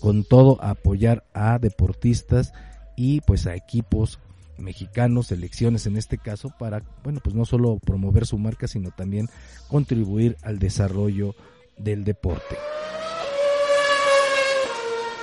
con 0.00 0.24
todo 0.24 0.56
a 0.62 0.70
apoyar 0.70 1.26
a 1.34 1.58
deportistas 1.58 2.54
y 2.96 3.20
pues 3.20 3.46
a 3.46 3.54
equipos 3.54 4.20
mexicanos, 4.58 5.28
selecciones 5.28 5.86
en 5.86 5.96
este 5.96 6.18
caso, 6.18 6.52
para, 6.58 6.82
bueno, 7.02 7.20
pues 7.22 7.34
no 7.34 7.44
solo 7.44 7.78
promover 7.78 8.26
su 8.26 8.38
marca, 8.38 8.68
sino 8.68 8.90
también 8.90 9.28
contribuir 9.68 10.36
al 10.42 10.58
desarrollo 10.58 11.34
del 11.76 12.04
deporte. 12.04 12.56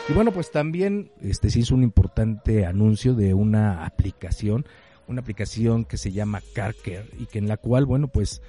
Y 0.08 0.14
bueno, 0.14 0.32
pues 0.32 0.52
también 0.52 1.12
este 1.22 1.50
se 1.50 1.60
hizo 1.60 1.74
un 1.74 1.84
importante 1.84 2.66
anuncio 2.66 3.16
de 3.16 3.34
una 3.34 3.86
aplicación, 3.86 4.66
una 5.08 5.22
aplicación 5.22 5.84
que 5.84 5.98
se 5.98 6.12
llama 6.12 6.42
CarCare 6.54 7.10
y 7.18 7.26
que 7.26 7.40
en 7.40 7.48
la 7.48 7.58
cual, 7.58 7.86
bueno, 7.86 8.08
pues 8.08 8.42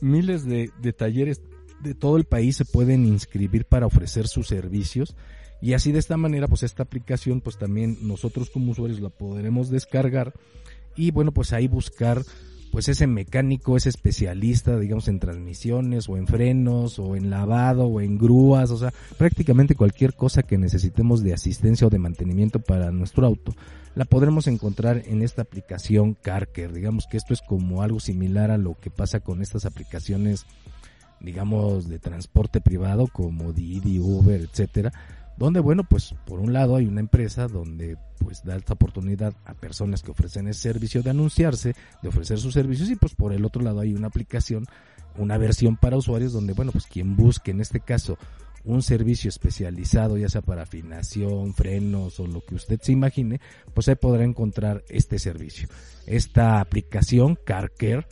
miles 0.00 0.44
de, 0.44 0.70
de 0.80 0.92
talleres 0.92 1.42
de 1.82 1.94
todo 1.94 2.16
el 2.16 2.24
país 2.24 2.56
se 2.56 2.64
pueden 2.64 3.04
inscribir 3.06 3.64
para 3.64 3.86
ofrecer 3.86 4.28
sus 4.28 4.48
servicios 4.48 5.14
y 5.60 5.72
así 5.72 5.92
de 5.92 5.98
esta 5.98 6.16
manera, 6.16 6.48
pues 6.48 6.62
esta 6.62 6.82
aplicación, 6.82 7.40
pues 7.40 7.58
también 7.58 7.98
nosotros 8.02 8.50
como 8.50 8.72
usuarios 8.72 9.00
la 9.00 9.08
podremos 9.08 9.70
descargar 9.70 10.34
y 10.96 11.10
bueno, 11.10 11.32
pues 11.32 11.52
ahí 11.52 11.66
buscar 11.66 12.22
pues 12.72 12.88
ese 12.88 13.06
mecánico, 13.06 13.76
ese 13.76 13.88
especialista, 13.88 14.78
digamos, 14.78 15.08
en 15.08 15.18
transmisiones 15.18 16.10
o 16.10 16.18
en 16.18 16.26
frenos 16.26 16.98
o 16.98 17.16
en 17.16 17.30
lavado 17.30 17.86
o 17.86 18.02
en 18.02 18.18
grúas, 18.18 18.70
o 18.70 18.76
sea, 18.76 18.92
prácticamente 19.16 19.74
cualquier 19.74 20.14
cosa 20.14 20.42
que 20.42 20.58
necesitemos 20.58 21.22
de 21.22 21.32
asistencia 21.32 21.86
o 21.86 21.90
de 21.90 21.98
mantenimiento 21.98 22.58
para 22.58 22.90
nuestro 22.90 23.26
auto, 23.26 23.54
la 23.94 24.04
podremos 24.04 24.46
encontrar 24.46 25.02
en 25.06 25.22
esta 25.22 25.40
aplicación 25.40 26.18
CarCare. 26.20 26.74
Digamos 26.74 27.06
que 27.10 27.16
esto 27.16 27.32
es 27.32 27.40
como 27.40 27.80
algo 27.80 27.98
similar 27.98 28.50
a 28.50 28.58
lo 28.58 28.78
que 28.78 28.90
pasa 28.90 29.20
con 29.20 29.40
estas 29.40 29.64
aplicaciones, 29.64 30.44
digamos, 31.20 31.88
de 31.88 31.98
transporte 31.98 32.60
privado 32.60 33.06
como 33.06 33.52
Didi, 33.52 33.98
Uber, 33.98 34.40
etcétera, 34.40 34.92
donde 35.36 35.60
bueno 35.60 35.84
pues 35.84 36.14
por 36.24 36.40
un 36.40 36.52
lado 36.52 36.76
hay 36.76 36.86
una 36.86 37.00
empresa 37.00 37.46
donde 37.46 37.98
pues 38.18 38.42
da 38.42 38.56
esta 38.56 38.74
oportunidad 38.74 39.34
a 39.44 39.54
personas 39.54 40.02
que 40.02 40.10
ofrecen 40.10 40.48
ese 40.48 40.60
servicio 40.60 41.02
de 41.02 41.10
anunciarse 41.10 41.74
de 42.02 42.08
ofrecer 42.08 42.38
sus 42.38 42.54
servicios 42.54 42.90
y 42.90 42.96
pues 42.96 43.14
por 43.14 43.32
el 43.32 43.44
otro 43.44 43.62
lado 43.62 43.80
hay 43.80 43.92
una 43.92 44.06
aplicación 44.06 44.66
una 45.18 45.36
versión 45.36 45.76
para 45.76 45.98
usuarios 45.98 46.32
donde 46.32 46.54
bueno 46.54 46.72
pues 46.72 46.86
quien 46.86 47.16
busque 47.16 47.50
en 47.50 47.60
este 47.60 47.80
caso 47.80 48.16
un 48.66 48.82
servicio 48.82 49.28
especializado 49.28 50.18
ya 50.18 50.28
sea 50.28 50.42
para 50.42 50.62
afinación 50.62 51.54
frenos 51.54 52.18
o 52.18 52.26
lo 52.26 52.44
que 52.44 52.56
usted 52.56 52.80
se 52.82 52.92
imagine 52.92 53.40
pues 53.74 53.88
ahí 53.88 53.94
podrá 53.94 54.24
encontrar 54.24 54.82
este 54.88 55.18
servicio. 55.18 55.68
Esta 56.06 56.60
aplicación 56.60 57.38
CarCare 57.44 58.06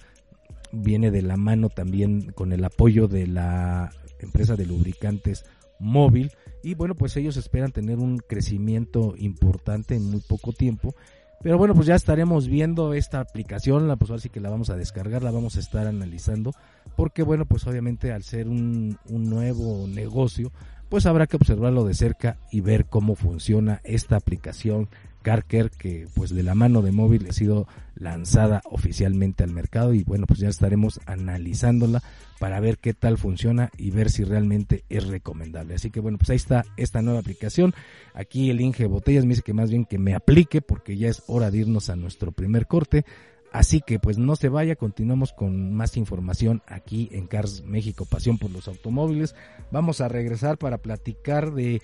viene 0.74 1.10
de 1.10 1.22
la 1.22 1.36
mano 1.36 1.68
también 1.68 2.32
con 2.32 2.52
el 2.52 2.64
apoyo 2.64 3.08
de 3.08 3.26
la 3.26 3.90
empresa 4.18 4.56
de 4.56 4.66
lubricantes 4.66 5.44
móvil. 5.78 6.32
Y 6.62 6.74
bueno 6.74 6.94
pues 6.94 7.16
ellos 7.16 7.36
esperan 7.36 7.72
tener 7.72 7.98
un 7.98 8.18
crecimiento 8.18 9.14
importante 9.16 9.94
en 9.94 10.10
muy 10.10 10.20
poco 10.20 10.52
tiempo. 10.52 10.94
Pero 11.42 11.58
bueno 11.58 11.74
pues 11.74 11.86
ya 11.86 11.94
estaremos 11.94 12.48
viendo 12.48 12.94
esta 12.94 13.20
aplicación. 13.20 13.86
La 13.88 13.96
pues 13.96 14.10
así 14.10 14.28
que 14.28 14.40
la 14.40 14.50
vamos 14.50 14.70
a 14.70 14.76
descargar 14.76 15.22
la 15.22 15.30
vamos 15.30 15.56
a 15.56 15.60
estar 15.60 15.86
analizando. 15.86 16.52
Porque 16.96 17.22
bueno 17.22 17.44
pues 17.46 17.66
obviamente 17.66 18.12
al 18.12 18.22
ser 18.22 18.48
un, 18.48 18.98
un 19.08 19.30
nuevo 19.30 19.86
negocio 19.86 20.52
pues 20.88 21.06
habrá 21.06 21.26
que 21.26 21.36
observarlo 21.36 21.84
de 21.84 21.94
cerca 21.94 22.38
y 22.50 22.60
ver 22.60 22.86
cómo 22.86 23.14
funciona 23.14 23.80
esta 23.84 24.16
aplicación 24.16 24.88
CarCare 25.24 25.70
que 25.70 26.06
pues 26.14 26.30
de 26.30 26.44
la 26.44 26.54
mano 26.54 26.82
de 26.82 26.92
móvil 26.92 27.26
ha 27.28 27.32
sido 27.32 27.66
lanzada 27.96 28.60
oficialmente 28.66 29.42
al 29.42 29.50
mercado 29.50 29.94
y 29.94 30.04
bueno 30.04 30.26
pues 30.26 30.38
ya 30.38 30.48
estaremos 30.48 31.00
analizándola 31.06 32.02
para 32.38 32.60
ver 32.60 32.78
qué 32.78 32.92
tal 32.92 33.16
funciona 33.16 33.70
y 33.78 33.90
ver 33.90 34.10
si 34.10 34.22
realmente 34.22 34.84
es 34.90 35.06
recomendable. 35.06 35.74
Así 35.74 35.90
que 35.90 36.00
bueno 36.00 36.18
pues 36.18 36.30
ahí 36.30 36.36
está 36.36 36.64
esta 36.76 37.02
nueva 37.02 37.20
aplicación. 37.20 37.74
Aquí 38.12 38.50
el 38.50 38.60
Inge 38.60 38.86
Botellas 38.86 39.24
me 39.24 39.30
dice 39.30 39.42
que 39.42 39.54
más 39.54 39.70
bien 39.70 39.86
que 39.86 39.98
me 39.98 40.14
aplique 40.14 40.60
porque 40.60 40.96
ya 40.96 41.08
es 41.08 41.22
hora 41.26 41.50
de 41.50 41.58
irnos 41.58 41.88
a 41.88 41.96
nuestro 41.96 42.30
primer 42.30 42.66
corte. 42.66 43.04
Así 43.50 43.80
que 43.80 44.00
pues 44.00 44.18
no 44.18 44.34
se 44.34 44.48
vaya, 44.48 44.74
continuamos 44.74 45.32
con 45.32 45.72
más 45.74 45.96
información 45.96 46.60
aquí 46.66 47.08
en 47.12 47.28
Cars 47.28 47.62
México, 47.64 48.04
pasión 48.04 48.36
por 48.36 48.50
los 48.50 48.66
automóviles. 48.66 49.36
Vamos 49.70 50.00
a 50.00 50.08
regresar 50.08 50.58
para 50.58 50.78
platicar 50.78 51.54
de 51.54 51.80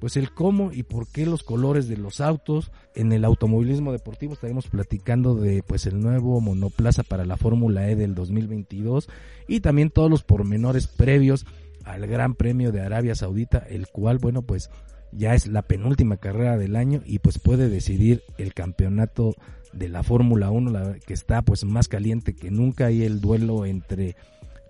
pues 0.00 0.16
el 0.16 0.32
cómo 0.32 0.72
y 0.72 0.82
por 0.82 1.06
qué 1.06 1.26
los 1.26 1.42
colores 1.42 1.86
de 1.86 1.98
los 1.98 2.20
autos. 2.20 2.72
En 2.94 3.12
el 3.12 3.24
automovilismo 3.24 3.92
deportivo 3.92 4.32
estaremos 4.32 4.66
platicando 4.66 5.34
de 5.34 5.62
pues 5.62 5.86
el 5.86 6.00
nuevo 6.00 6.40
monoplaza 6.40 7.02
para 7.02 7.24
la 7.24 7.36
Fórmula 7.36 7.88
E 7.88 7.96
del 7.96 8.14
2022 8.14 9.08
y 9.46 9.60
también 9.60 9.90
todos 9.90 10.10
los 10.10 10.24
pormenores 10.24 10.86
previos 10.86 11.46
al 11.84 12.06
Gran 12.06 12.34
Premio 12.34 12.72
de 12.72 12.80
Arabia 12.80 13.14
Saudita, 13.14 13.58
el 13.58 13.88
cual 13.88 14.18
bueno 14.18 14.42
pues 14.42 14.70
ya 15.12 15.34
es 15.34 15.46
la 15.46 15.62
penúltima 15.62 16.16
carrera 16.16 16.56
del 16.56 16.76
año 16.76 17.02
y 17.04 17.18
pues 17.18 17.38
puede 17.38 17.68
decidir 17.68 18.22
el 18.38 18.54
campeonato 18.54 19.34
de 19.72 19.88
la 19.88 20.02
Fórmula 20.02 20.50
1 20.50 20.70
la, 20.70 20.94
que 21.06 21.12
está 21.12 21.42
pues 21.42 21.64
más 21.64 21.88
caliente 21.88 22.34
que 22.34 22.50
nunca 22.50 22.90
y 22.90 23.02
el 23.02 23.20
duelo 23.20 23.66
entre 23.66 24.16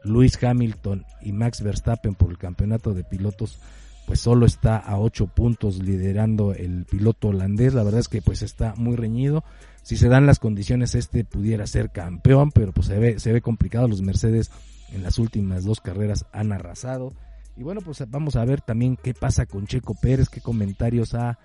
Lewis 0.03 0.43
Hamilton 0.43 1.05
y 1.23 1.33
Max 1.33 1.63
Verstappen 1.63 2.15
por 2.15 2.31
el 2.31 2.39
campeonato 2.39 2.95
de 2.95 3.05
pilotos 3.05 3.59
pues 4.07 4.21
solo 4.21 4.47
está 4.47 4.77
a 4.77 4.99
ocho 4.99 5.27
puntos 5.27 5.79
liderando 5.83 6.53
el 6.53 6.85
piloto 6.85 7.29
holandés. 7.29 7.75
La 7.75 7.83
verdad 7.83 8.01
es 8.01 8.09
que 8.09 8.23
pues 8.23 8.43
está 8.43 8.75
muy 8.77 8.97
reñido. 8.97 9.45
Si 9.83 9.97
se 9.97 10.09
dan 10.09 10.27
las 10.27 10.39
condiciones, 10.39 10.95
este 10.95 11.25
pudiera 11.25 11.67
ser 11.67 11.91
campeón, 11.91 12.51
pero 12.51 12.73
pues 12.73 12.89
se 12.89 12.99
ve, 12.99 13.19
se 13.19 13.33
ve 13.33 13.41
complicado. 13.41 13.89
Los 13.89 14.03
Mercedes 14.03 14.51
en 14.93 15.03
las 15.03 15.19
últimas 15.19 15.65
dos 15.65 15.81
carreras 15.81 16.27
han 16.33 16.53
arrasado. 16.53 17.13
Y 17.57 17.63
bueno, 17.63 17.81
pues 17.81 18.03
vamos 18.09 18.37
a 18.37 18.45
ver 18.45 18.61
también 18.61 18.97
qué 18.97 19.15
pasa 19.15 19.47
con 19.47 19.67
Checo 19.67 19.95
Pérez, 19.95 20.29
qué 20.29 20.41
comentarios 20.41 21.15
ha, 21.15 21.39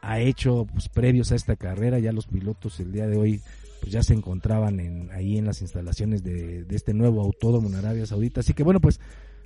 ha 0.00 0.20
hecho 0.20 0.66
pues, 0.72 0.88
previos 0.88 1.32
a 1.32 1.36
esta 1.36 1.56
carrera. 1.56 1.98
Ya 1.98 2.12
los 2.12 2.26
pilotos 2.26 2.78
el 2.80 2.92
día 2.92 3.06
de 3.06 3.16
hoy 3.16 3.40
pues 3.80 3.90
ya 3.90 4.02
se 4.04 4.14
encontraban 4.14 4.78
en, 4.78 5.10
ahí 5.10 5.38
en 5.38 5.44
las 5.44 5.60
instalaciones 5.60 6.22
de, 6.22 6.62
de 6.62 6.76
este 6.76 6.94
nuevo 6.94 7.20
autódromo 7.20 7.68
en 7.68 7.74
Arabia 7.74 8.06
Saudita. 8.06 8.40
Así 8.40 8.54
que 8.54 8.62
bueno, 8.62 8.80
pues 8.80 9.00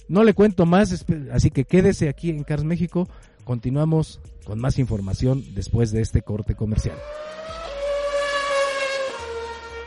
no 0.09 0.25
le 0.25 0.35
cuento 0.35 0.67
más, 0.67 1.05
así 1.33 1.51
que 1.51 1.65
quédese 1.65 2.09
aquí 2.09 2.31
en 2.31 2.45
Cars 2.45 2.65
México. 2.65 3.09
Continuamos 3.45 4.21
con 4.45 4.59
más 4.61 4.79
información 4.79 5.45
después 5.55 5.93
de 5.93 6.03
este 6.03 6.23
corte 6.23 6.55
comercial. 6.55 6.97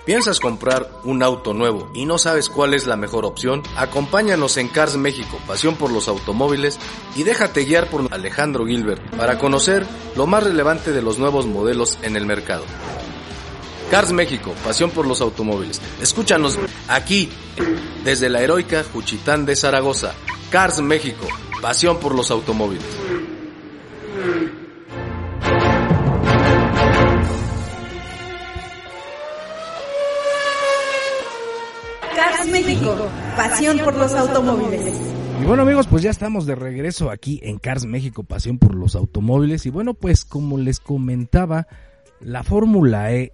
¿Piensas 0.06 0.40
comprar 0.40 0.90
un 1.04 1.22
auto 1.22 1.54
nuevo 1.54 1.92
y 1.94 2.06
no 2.06 2.18
sabes 2.18 2.50
cuál 2.50 2.74
es 2.74 2.88
la 2.88 2.96
mejor 2.96 3.26
opción? 3.26 3.62
Acompáñanos 3.78 4.58
en 4.58 4.68
Cars 4.68 4.98
México, 4.98 5.38
pasión 5.46 5.76
por 5.76 5.92
los 5.92 6.08
automóviles, 6.08 6.80
y 7.16 7.24
déjate 7.24 7.64
guiar 7.64 7.92
por 7.92 8.12
Alejandro 8.12 8.66
Gilbert 8.66 9.04
para 9.18 9.38
conocer 9.38 9.86
lo 10.16 10.26
más 10.26 10.44
relevante 10.44 10.94
de 10.94 11.04
los 11.04 11.20
nuevos 11.20 11.46
modelos 11.46 12.00
en 12.02 12.16
el 12.16 12.26
mercado. 12.26 12.64
Cars 13.89 14.12
México, 14.12 14.53
pasión 14.63 14.91
por 14.91 15.08
los 15.08 15.19
automóviles. 15.19 15.81
Escúchanos 16.00 16.60
aquí, 16.88 17.27
desde 18.03 18.29
la 18.29 18.41
heroica 18.41 18.84
Juchitán 18.84 19.48
de 19.48 19.55
Zaragoza. 19.55 20.13
Cars 20.51 20.79
México, 20.79 21.25
pasión 21.60 22.00
por 22.00 22.13
los 22.13 22.29
automóviles. 22.29 22.86
Cars 32.15 32.48
México, 32.48 32.96
pasión 33.36 33.79
por 33.79 33.96
los 33.96 34.13
automóviles. 34.13 34.93
Y 35.41 35.46
bueno 35.46 35.63
amigos, 35.63 35.88
pues 35.88 36.03
ya 36.03 36.12
estamos 36.12 36.46
de 36.46 36.53
regreso 36.53 37.10
aquí 37.10 37.39
en 37.41 37.58
Cars 37.58 37.86
México, 37.86 38.22
pasión 38.22 38.60
por 38.60 38.75
los 38.75 38.96
automóviles. 38.96 39.65
Y 39.65 39.72
bueno, 39.72 39.96
pues 39.96 40.25
como 40.25 40.60
les 40.60 40.79
comentaba, 40.79 41.65
la 42.19 42.43
Fórmula 42.43 43.12
E 43.13 43.34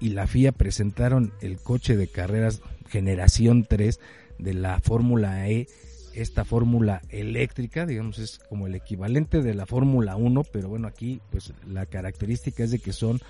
y 0.00 0.10
la 0.10 0.26
FIA 0.26 0.52
presentaron 0.52 1.32
el 1.40 1.58
coche 1.58 1.96
de 1.96 2.08
carreras 2.08 2.62
generación 2.88 3.64
3 3.68 4.00
de 4.38 4.54
la 4.54 4.80
Fórmula 4.80 5.48
E, 5.48 5.68
esta 6.14 6.44
fórmula 6.44 7.02
eléctrica, 7.08 7.86
digamos, 7.86 8.18
es 8.18 8.38
como 8.48 8.66
el 8.66 8.74
equivalente 8.74 9.42
de 9.42 9.54
la 9.54 9.66
Fórmula 9.66 10.16
1, 10.16 10.42
pero 10.52 10.68
bueno, 10.68 10.88
aquí 10.88 11.20
pues 11.30 11.52
la 11.66 11.86
característica 11.86 12.64
es 12.64 12.72
de 12.72 12.80
que 12.80 12.92
son 12.92 13.20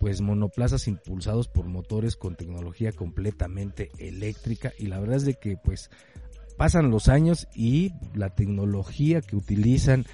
pues 0.00 0.20
monoplazas 0.20 0.88
impulsados 0.88 1.46
por 1.46 1.66
motores 1.66 2.16
con 2.16 2.34
tecnología 2.34 2.90
completamente 2.92 3.90
eléctrica 3.98 4.72
y 4.78 4.86
la 4.86 4.98
verdad 4.98 5.18
es 5.18 5.24
de 5.24 5.34
que 5.34 5.56
pues 5.56 5.90
pasan 6.56 6.90
los 6.90 7.08
años 7.08 7.46
y 7.54 7.92
la 8.14 8.34
tecnología 8.34 9.20
que 9.20 9.36
utilizan 9.36 10.06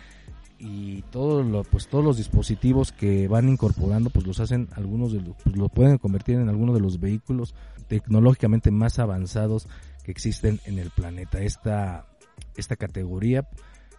y 0.59 1.03
todo 1.11 1.43
lo, 1.43 1.65
pues 1.65 1.89
todos 1.89 2.05
los 2.05 2.17
dispositivos 2.17 2.93
que 2.93 3.29
van 3.29 3.49
incorporando 3.49 4.11
pues 4.11 4.27
los 4.27 4.41
hacen 4.41 4.69
algunos 4.75 5.13
de 5.13 5.21
los, 5.21 5.37
pues 5.43 5.57
lo 5.57 5.69
pueden 5.69 5.99
convertir 5.99 6.37
en 6.37 6.49
algunos 6.49 6.75
de 6.75 6.81
los 6.81 6.99
vehículos 6.99 7.55
tecnológicamente 7.89 8.71
más 8.71 8.99
avanzados 8.99 9.69
que 10.03 10.11
existen 10.11 10.61
en 10.65 10.79
el 10.79 10.91
planeta 10.91 11.43
esta 11.43 12.07
esta 12.57 12.77
categoría 12.77 13.49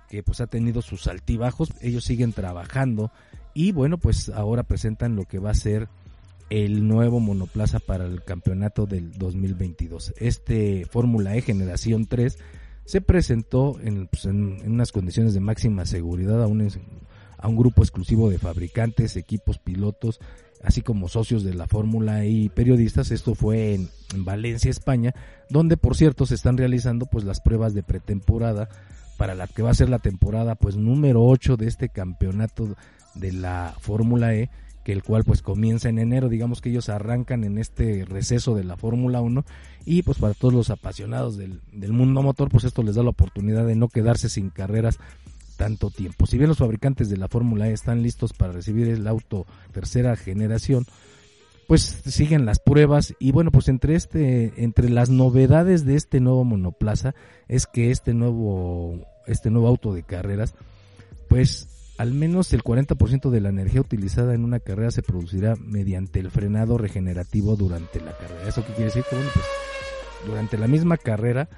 que 0.10 0.24
pues 0.24 0.42
ha 0.42 0.48
tenido 0.48 0.82
sus 0.82 1.08
altibajos 1.08 1.72
ellos 1.82 2.06
siguen 2.06 2.34
trabajando 2.34 3.12
y 3.54 3.72
bueno 3.72 3.98
pues 3.98 4.30
ahora 4.30 4.64
presentan 4.64 5.16
lo 5.16 5.26
que 5.26 5.40
va 5.40 5.52
a 5.52 5.56
ser 5.56 5.90
el 6.50 6.88
nuevo 6.88 7.20
monoplaza 7.20 7.80
para 7.80 8.06
el 8.06 8.24
campeonato 8.24 8.86
del 8.86 9.12
2022. 9.18 10.14
Este 10.18 10.86
Fórmula 10.86 11.36
E 11.36 11.42
Generación 11.42 12.06
3 12.06 12.38
se 12.88 13.02
presentó 13.02 13.78
en, 13.84 14.08
pues, 14.08 14.26
en, 14.26 14.62
unas 14.66 14.94
condiciones 14.94 15.34
de 15.34 15.42
máxima 15.42 15.86
seguridad 15.86 16.42
a 16.42 16.48
un, 16.48 16.66
a 17.38 17.48
un 17.50 17.58
grupo 17.58 17.84
exclusivo 17.84 18.30
de 18.30 18.40
fabricantes, 18.40 19.18
equipos, 19.18 19.60
pilotos, 19.60 20.22
así 20.64 20.82
como 20.82 21.10
socios 21.10 21.44
de 21.44 21.54
la 21.54 21.68
Fórmula 21.68 22.24
E 22.24 22.30
y 22.30 22.50
periodistas. 22.50 23.12
Esto 23.12 23.36
fue 23.36 23.74
en, 23.74 23.90
en, 24.16 24.24
Valencia, 24.24 24.72
España, 24.72 25.14
donde 25.50 25.76
por 25.76 25.98
cierto 25.98 26.26
se 26.26 26.36
están 26.36 26.58
realizando 26.58 27.08
pues 27.08 27.26
las 27.26 27.42
pruebas 27.42 27.74
de 27.74 27.84
pretemporada 27.84 28.70
para 29.18 29.36
la 29.36 29.48
que 29.48 29.64
va 29.64 29.72
a 29.72 29.76
ser 29.76 29.90
la 29.90 30.00
temporada 30.00 30.56
pues 30.56 30.78
número 30.78 31.26
8 31.26 31.58
de 31.58 31.68
este 31.68 31.90
campeonato 31.90 32.78
de 33.16 33.34
la 33.34 33.76
Fórmula 33.82 34.34
E 34.34 34.50
que 34.88 34.94
el 34.94 35.04
cual 35.04 35.26
pues 35.26 35.42
comienza 35.42 35.90
en 35.90 36.00
enero, 36.00 36.30
digamos 36.30 36.62
que 36.62 36.70
ellos 36.70 36.88
arrancan 36.88 37.44
en 37.44 37.58
este 37.58 38.06
receso 38.06 38.56
de 38.56 38.64
la 38.64 38.78
Fórmula 38.78 39.20
1 39.20 39.44
y 39.84 40.02
pues 40.04 40.18
para 40.18 40.34
todos 40.34 40.54
los 40.54 40.70
apasionados 40.70 41.36
del, 41.36 41.60
del, 41.74 41.92
mundo 41.92 42.22
motor 42.22 42.48
pues 42.48 42.64
esto 42.64 42.84
les 42.84 42.96
da 42.96 43.04
la 43.04 43.10
oportunidad 43.10 43.68
de 43.68 43.76
no 43.76 43.90
quedarse 43.90 44.30
sin 44.30 44.50
carreras 44.50 44.98
tanto 45.58 45.90
tiempo. 45.90 46.26
Si 46.26 46.38
bien 46.38 46.48
los 46.48 46.60
fabricantes 46.60 47.10
de 47.10 47.18
la 47.18 47.28
Fórmula 47.28 47.68
E 47.68 47.74
están 47.74 48.02
listos 48.02 48.32
para 48.32 48.54
recibir 48.54 48.88
el 48.88 49.06
auto 49.10 49.46
tercera 49.74 50.16
generación, 50.16 50.86
pues 51.68 51.82
siguen 52.06 52.46
las 52.46 52.60
pruebas 52.60 53.14
y 53.20 53.34
bueno 53.34 53.52
pues 53.52 53.68
entre 53.68 53.94
este 53.94 54.64
entre 54.64 54.90
las 54.90 55.10
novedades 55.10 55.84
de 55.84 55.98
este 55.98 56.22
nuevo 56.22 56.46
monoplaza 56.46 57.14
es 57.50 57.68
que 57.68 57.92
este 57.92 58.14
nuevo 58.14 59.06
este 59.26 59.50
nuevo 59.52 59.68
auto 59.68 59.94
de 59.94 60.04
carreras 60.04 60.56
pues 61.28 61.77
al 61.98 62.14
menos 62.14 62.54
el 62.54 62.64
40% 62.64 63.30
de 63.30 63.42
la 63.42 63.50
energía 63.50 63.82
utilizada 63.82 64.34
en 64.34 64.44
una 64.44 64.60
carrera 64.60 64.92
se 64.92 65.02
producirá 65.02 65.56
mediante 65.56 66.20
el 66.20 66.30
frenado 66.30 66.78
regenerativo 66.78 67.56
durante 67.56 68.00
la 68.00 68.16
carrera. 68.16 68.48
¿Eso 68.48 68.64
qué 68.66 68.74
quiere 68.74 68.86
decir? 68.86 69.04
Que 69.10 69.16
bueno, 69.16 69.32
pues 69.34 69.46
durante 70.26 70.58
la 70.58 70.68
misma 70.68 70.98
carrera, 70.98 71.50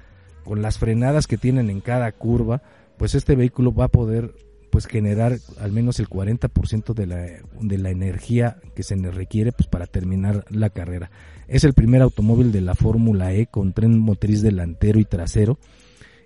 con 0.44 0.62
las 0.62 0.78
frenadas 0.78 1.26
que 1.26 1.38
tienen 1.38 1.68
en 1.68 1.80
cada 1.80 2.10
curva, 2.12 2.62
pues 2.96 3.14
este 3.14 3.36
vehículo 3.36 3.74
va 3.74 3.84
a 3.84 3.88
poder 3.88 4.34
pues 4.70 4.86
generar 4.86 5.38
al 5.58 5.72
menos 5.72 5.98
el 5.98 6.08
40% 6.08 6.94
de 6.94 7.06
la, 7.06 7.26
de 7.60 7.78
la 7.78 7.90
energía 7.90 8.58
que 8.74 8.82
se 8.82 8.94
requiere 8.96 9.52
pues 9.52 9.68
para 9.68 9.86
terminar 9.86 10.44
la 10.48 10.70
carrera. 10.70 11.10
Es 11.48 11.64
el 11.64 11.74
primer 11.74 12.02
automóvil 12.02 12.52
de 12.52 12.60
la 12.60 12.74
Fórmula 12.74 13.32
E 13.34 13.46
con 13.46 13.72
tren 13.72 13.98
motriz 13.98 14.42
delantero 14.42 15.00
y 15.00 15.04
trasero 15.04 15.58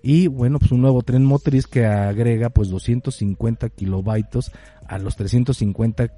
y 0.06 0.26
bueno 0.26 0.58
pues 0.58 0.70
un 0.70 0.82
nuevo 0.82 1.02
tren 1.02 1.24
motriz 1.24 1.66
que 1.66 1.86
agrega 1.86 2.50
pues 2.50 2.68
250 2.68 3.70
kilovatios 3.70 4.52
a 4.86 4.98
los 4.98 5.16
350 5.16 6.10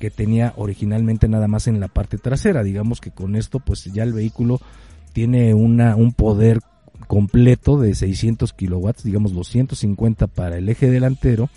que 0.00 0.10
tenía 0.10 0.52
originalmente 0.56 1.28
nada 1.28 1.46
más 1.46 1.68
en 1.68 1.78
la 1.78 1.86
parte 1.86 2.18
trasera 2.18 2.64
digamos 2.64 3.00
que 3.00 3.12
con 3.12 3.36
esto 3.36 3.60
pues 3.60 3.84
ya 3.84 4.02
el 4.02 4.12
vehículo 4.12 4.60
tiene 5.12 5.54
una 5.54 5.94
un 5.94 6.12
poder 6.12 6.58
completo 7.06 7.78
de 7.78 7.94
600 7.94 8.52
kilowatts 8.52 9.04
digamos 9.04 9.32
250 9.32 10.26
para 10.26 10.58
el 10.58 10.68
eje 10.68 10.90
delantero 10.90 11.48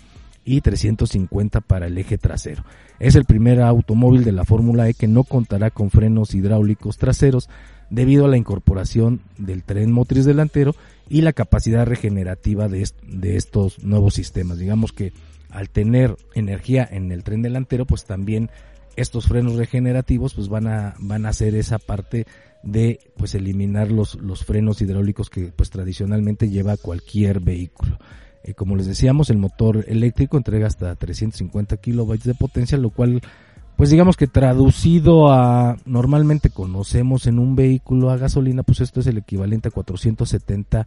y 0.44 0.60
350 0.60 1.62
para 1.62 1.86
el 1.86 1.96
eje 1.96 2.18
trasero. 2.18 2.64
Es 2.98 3.14
el 3.14 3.24
primer 3.24 3.62
automóvil 3.62 4.24
de 4.24 4.32
la 4.32 4.44
Fórmula 4.44 4.86
E 4.88 4.92
que 4.94 5.08
no 5.08 5.24
contará 5.24 5.70
con 5.70 5.90
frenos 5.90 6.34
hidráulicos 6.34 6.98
traseros 6.98 7.48
debido 7.88 8.26
a 8.26 8.28
la 8.28 8.36
incorporación 8.36 9.22
del 9.38 9.62
tren 9.62 9.90
motriz 9.90 10.26
delantero 10.26 10.74
y 11.08 11.20
la 11.20 11.32
capacidad 11.32 11.86
regenerativa 11.86 12.68
de, 12.68 12.88
de 13.06 13.36
estos 13.36 13.82
nuevos 13.82 14.14
sistemas. 14.14 14.58
Digamos 14.58 14.92
que 14.92 15.12
al 15.50 15.70
tener 15.70 16.16
energía 16.34 16.88
en 16.90 17.12
el 17.12 17.22
tren 17.22 17.42
delantero, 17.42 17.86
pues 17.86 18.04
también 18.04 18.50
estos 18.96 19.26
frenos 19.26 19.54
regenerativos 19.56 20.34
pues 20.34 20.48
van 20.48 20.66
a 20.66 20.94
van 20.98 21.26
a 21.26 21.30
hacer 21.30 21.54
esa 21.54 21.78
parte 21.78 22.26
de 22.62 23.00
pues 23.16 23.34
eliminar 23.34 23.90
los 23.90 24.14
los 24.16 24.44
frenos 24.44 24.80
hidráulicos 24.80 25.30
que 25.30 25.52
pues 25.54 25.70
tradicionalmente 25.70 26.48
lleva 26.48 26.76
cualquier 26.76 27.40
vehículo. 27.40 27.98
Eh, 28.44 28.54
como 28.54 28.76
les 28.76 28.86
decíamos, 28.86 29.30
el 29.30 29.38
motor 29.38 29.84
eléctrico 29.88 30.36
entrega 30.36 30.66
hasta 30.66 30.94
350 30.94 31.78
kilobytes 31.78 32.26
de 32.26 32.34
potencia, 32.34 32.76
lo 32.76 32.90
cual 32.90 33.22
pues 33.76 33.90
digamos 33.90 34.16
que 34.16 34.26
traducido 34.26 35.32
a 35.32 35.76
normalmente 35.84 36.50
conocemos 36.50 37.26
en 37.26 37.38
un 37.38 37.56
vehículo 37.56 38.10
a 38.10 38.16
gasolina, 38.16 38.62
pues 38.62 38.80
esto 38.80 39.00
es 39.00 39.06
el 39.06 39.18
equivalente 39.18 39.68
a 39.68 39.72
470 39.72 40.86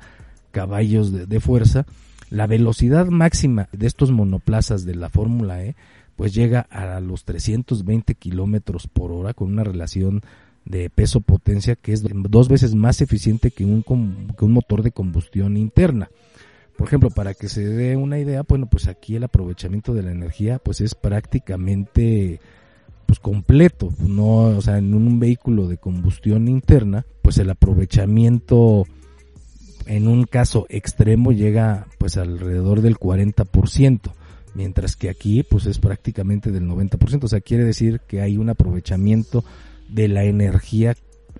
caballos 0.51 1.11
de, 1.11 1.39
fuerza. 1.39 1.85
La 2.29 2.47
velocidad 2.47 3.07
máxima 3.07 3.67
de 3.71 3.87
estos 3.87 4.11
monoplazas 4.11 4.85
de 4.85 4.95
la 4.95 5.09
Fórmula 5.09 5.63
E, 5.63 5.75
pues 6.15 6.33
llega 6.33 6.61
a 6.61 6.99
los 6.99 7.25
320 7.25 8.15
kilómetros 8.15 8.87
por 8.87 9.11
hora 9.11 9.33
con 9.33 9.51
una 9.51 9.63
relación 9.63 10.21
de 10.65 10.89
peso-potencia 10.89 11.75
que 11.75 11.93
es 11.93 12.03
dos 12.03 12.49
veces 12.49 12.73
más 12.73 13.01
eficiente 13.01 13.51
que 13.51 13.65
un, 13.65 13.83
que 13.83 14.45
un 14.45 14.51
motor 14.51 14.81
de 14.81 14.91
combustión 14.91 15.57
interna. 15.57 16.09
Por 16.77 16.87
ejemplo, 16.87 17.09
para 17.09 17.33
que 17.33 17.49
se 17.49 17.65
dé 17.65 17.97
una 17.97 18.19
idea, 18.19 18.43
bueno, 18.47 18.67
pues 18.67 18.87
aquí 18.87 19.15
el 19.15 19.23
aprovechamiento 19.23 19.93
de 19.93 20.03
la 20.03 20.11
energía 20.11 20.59
pues 20.59 20.79
es 20.79 20.95
prácticamente 20.95 22.39
pues 23.07 23.19
completo, 23.19 23.91
no, 23.99 24.57
o 24.57 24.61
sea, 24.61 24.77
en 24.77 24.93
un 24.93 25.19
vehículo 25.19 25.67
de 25.67 25.77
combustión 25.77 26.47
interna, 26.47 27.05
pues 27.23 27.37
el 27.37 27.49
aprovechamiento 27.49 28.85
en 29.87 30.09
un 30.09 30.25
caso 30.25 30.67
extremo 30.69 31.31
llega 31.31 31.87
pues 31.97 32.17
alrededor 32.17 32.81
del 32.81 32.97
40%, 32.97 34.11
mientras 34.53 34.97
que 34.97 35.09
aquí 35.09 35.43
pues 35.43 35.65
es 35.65 35.79
prácticamente 35.79 36.51
del 36.51 36.67
90%, 36.67 37.23
o 37.23 37.27
sea, 37.29 37.39
quiere 37.39 37.63
decir 37.63 38.01
que 38.01 38.21
hay 38.21 38.37
un 38.37 38.49
aprovechamiento 38.49 39.45
de 39.87 40.09
la 40.09 40.25
energía 40.25 40.93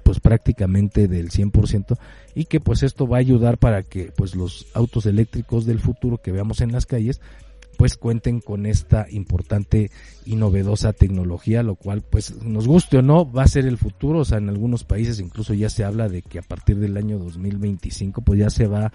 pues 0.04 0.22
prácticamente 0.22 1.10
del 1.10 1.32
100% 1.32 1.98
y 2.34 2.46
que 2.46 2.62
pues 2.62 2.82
esto 2.82 3.08
va 3.08 3.18
a 3.18 3.20
ayudar 3.20 3.58
para 3.58 3.84
que 3.84 4.14
pues 4.16 4.36
los 4.36 4.68
autos 4.74 5.06
eléctricos 5.06 5.66
del 5.66 5.80
futuro 5.80 6.20
que 6.20 6.32
veamos 6.32 6.62
en 6.62 6.72
las 6.72 6.86
calles 6.86 7.20
pues 7.78 7.96
cuenten 7.96 8.42
con 8.42 8.66
esta 8.66 9.06
importante 9.10 9.92
y 10.26 10.36
novedosa 10.36 10.94
tecnología, 10.94 11.62
lo 11.64 11.76
cual 11.76 12.02
pues 12.02 12.42
nos 12.42 12.68
guste 12.68 12.98
o 12.98 13.02
no 13.02 13.32
va 13.32 13.44
a 13.44 13.48
ser 13.48 13.66
el 13.66 13.78
futuro, 13.78 14.20
o 14.20 14.26
sea, 14.26 14.40
en 14.40 14.50
algunos 14.50 14.84
países 14.84 15.20
incluso 15.20 15.54
ya 15.54 15.70
se 15.70 15.84
habla 15.84 16.10
de 16.10 16.24
que 16.24 16.40
a 16.40 16.42
partir 16.42 16.80
del 16.80 16.98
año 16.98 17.20
2025 17.20 18.22
pues 18.22 18.40
ya 18.40 18.50
se 18.50 18.68
va 18.68 18.88
a 18.88 18.94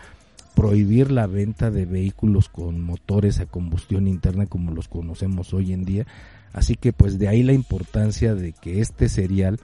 prohibir 0.54 1.10
la 1.10 1.26
venta 1.26 1.70
de 1.70 1.86
vehículos 1.86 2.48
con 2.48 2.80
motores 2.80 3.40
a 3.40 3.46
combustión 3.46 4.06
interna 4.06 4.46
como 4.46 4.72
los 4.72 4.88
conocemos 4.88 5.54
hoy 5.54 5.72
en 5.72 5.84
día, 5.84 6.06
así 6.52 6.74
que 6.74 6.92
pues 6.92 7.18
de 7.18 7.28
ahí 7.28 7.42
la 7.44 7.52
importancia 7.52 8.34
de 8.34 8.52
que 8.52 8.80
este 8.80 9.08
serial 9.08 9.60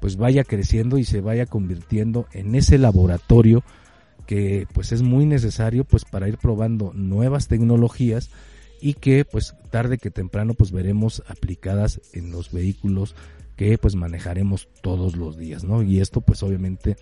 pues 0.00 0.16
vaya 0.16 0.44
creciendo 0.44 0.98
y 0.98 1.04
se 1.04 1.20
vaya 1.20 1.46
convirtiendo 1.46 2.26
en 2.32 2.54
ese 2.54 2.78
laboratorio 2.78 3.62
que 4.26 4.66
pues 4.72 4.90
es 4.90 5.02
muy 5.02 5.24
necesario 5.24 5.84
pues 5.84 6.04
para 6.04 6.28
ir 6.28 6.36
probando 6.36 6.92
nuevas 6.94 7.46
tecnologías 7.46 8.30
y 8.80 8.94
que 8.94 9.24
pues 9.24 9.54
tarde 9.70 9.98
que 9.98 10.10
temprano 10.10 10.54
pues 10.54 10.72
veremos 10.72 11.22
aplicadas 11.28 12.00
en 12.12 12.30
los 12.30 12.52
vehículos 12.52 13.14
que 13.56 13.78
pues 13.78 13.94
manejaremos 13.94 14.68
todos 14.82 15.16
los 15.16 15.36
días, 15.36 15.64
¿no? 15.64 15.82
Y 15.82 16.00
esto 16.00 16.20
pues 16.20 16.42
obviamente 16.42 16.96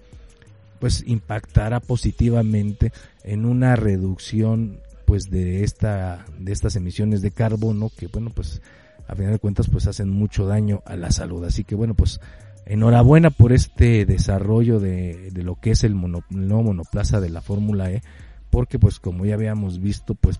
pues 0.80 1.04
impactará 1.06 1.80
positivamente 1.80 2.92
en 3.22 3.44
una 3.44 3.76
reducción 3.76 4.80
pues 5.04 5.30
de 5.30 5.64
esta 5.64 6.24
de 6.38 6.52
estas 6.52 6.76
emisiones 6.76 7.22
de 7.22 7.30
carbono 7.30 7.90
que 7.96 8.06
bueno 8.06 8.30
pues 8.30 8.62
a 9.06 9.14
final 9.14 9.32
de 9.32 9.38
cuentas 9.38 9.68
pues 9.68 9.86
hacen 9.86 10.08
mucho 10.10 10.46
daño 10.46 10.82
a 10.86 10.96
la 10.96 11.10
salud. 11.10 11.44
Así 11.44 11.64
que 11.64 11.74
bueno 11.74 11.94
pues 11.94 12.20
enhorabuena 12.66 13.30
por 13.30 13.52
este 13.52 14.06
desarrollo 14.06 14.80
de, 14.80 15.30
lo 15.34 15.56
que 15.56 15.72
es 15.72 15.84
el, 15.84 15.94
mono, 15.94 16.24
el 16.30 16.48
nuevo 16.48 16.64
monoplaza 16.64 17.20
de 17.20 17.30
la 17.30 17.40
Fórmula 17.40 17.90
E, 17.90 18.02
porque 18.50 18.78
pues 18.78 19.00
como 19.00 19.26
ya 19.26 19.34
habíamos 19.34 19.80
visto, 19.80 20.14
pues 20.14 20.38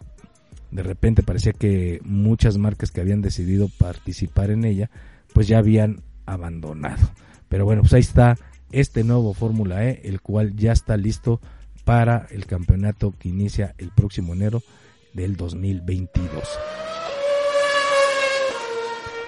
de 0.74 0.82
repente 0.82 1.22
parecía 1.22 1.52
que 1.52 2.00
muchas 2.04 2.58
marcas 2.58 2.90
que 2.90 3.00
habían 3.00 3.22
decidido 3.22 3.68
participar 3.78 4.50
en 4.50 4.64
ella, 4.64 4.90
pues 5.32 5.46
ya 5.46 5.58
habían 5.58 6.02
abandonado. 6.26 7.10
Pero 7.48 7.64
bueno, 7.64 7.82
pues 7.82 7.92
ahí 7.92 8.00
está 8.00 8.36
este 8.72 9.04
nuevo 9.04 9.34
Fórmula 9.34 9.88
E, 9.88 10.00
el 10.02 10.20
cual 10.20 10.56
ya 10.56 10.72
está 10.72 10.96
listo 10.96 11.40
para 11.84 12.26
el 12.30 12.46
campeonato 12.46 13.14
que 13.16 13.28
inicia 13.28 13.76
el 13.78 13.92
próximo 13.92 14.32
enero 14.32 14.64
del 15.12 15.36
2022. 15.36 16.42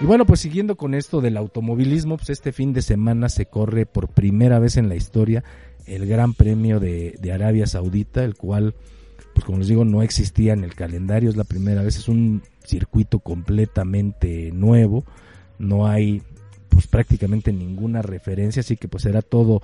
Y 0.01 0.05
bueno, 0.05 0.25
pues 0.25 0.41
siguiendo 0.41 0.75
con 0.75 0.93
esto 0.93 1.21
del 1.21 1.37
automovilismo, 1.37 2.17
pues 2.17 2.29
este 2.29 2.51
fin 2.51 2.73
de 2.73 2.81
semana 2.81 3.29
se 3.29 3.45
corre 3.45 3.85
por 3.85 4.09
primera 4.09 4.59
vez 4.59 4.75
en 4.75 4.89
la 4.89 4.95
historia 4.95 5.45
el 5.85 6.07
Gran 6.07 6.33
Premio 6.33 6.81
de, 6.81 7.17
de 7.21 7.31
Arabia 7.31 7.67
Saudita, 7.67 8.25
el 8.25 8.35
cual, 8.35 8.75
pues 9.37 9.45
como 9.45 9.59
les 9.59 9.67
digo, 9.67 9.85
no 9.85 10.01
existía 10.01 10.53
en 10.53 10.63
el 10.63 10.73
calendario, 10.73 11.29
es 11.29 11.37
la 11.37 11.43
primera 11.43 11.83
vez, 11.83 11.95
es 11.95 12.07
un 12.07 12.41
circuito 12.65 13.19
completamente 13.19 14.51
nuevo, 14.51 15.05
no 15.59 15.85
hay 15.85 16.23
pues 16.69 16.87
prácticamente 16.87 17.53
ninguna 17.53 18.01
referencia, 18.01 18.61
así 18.61 18.77
que 18.77 18.87
pues 18.87 19.05
era 19.05 19.21
todo 19.21 19.61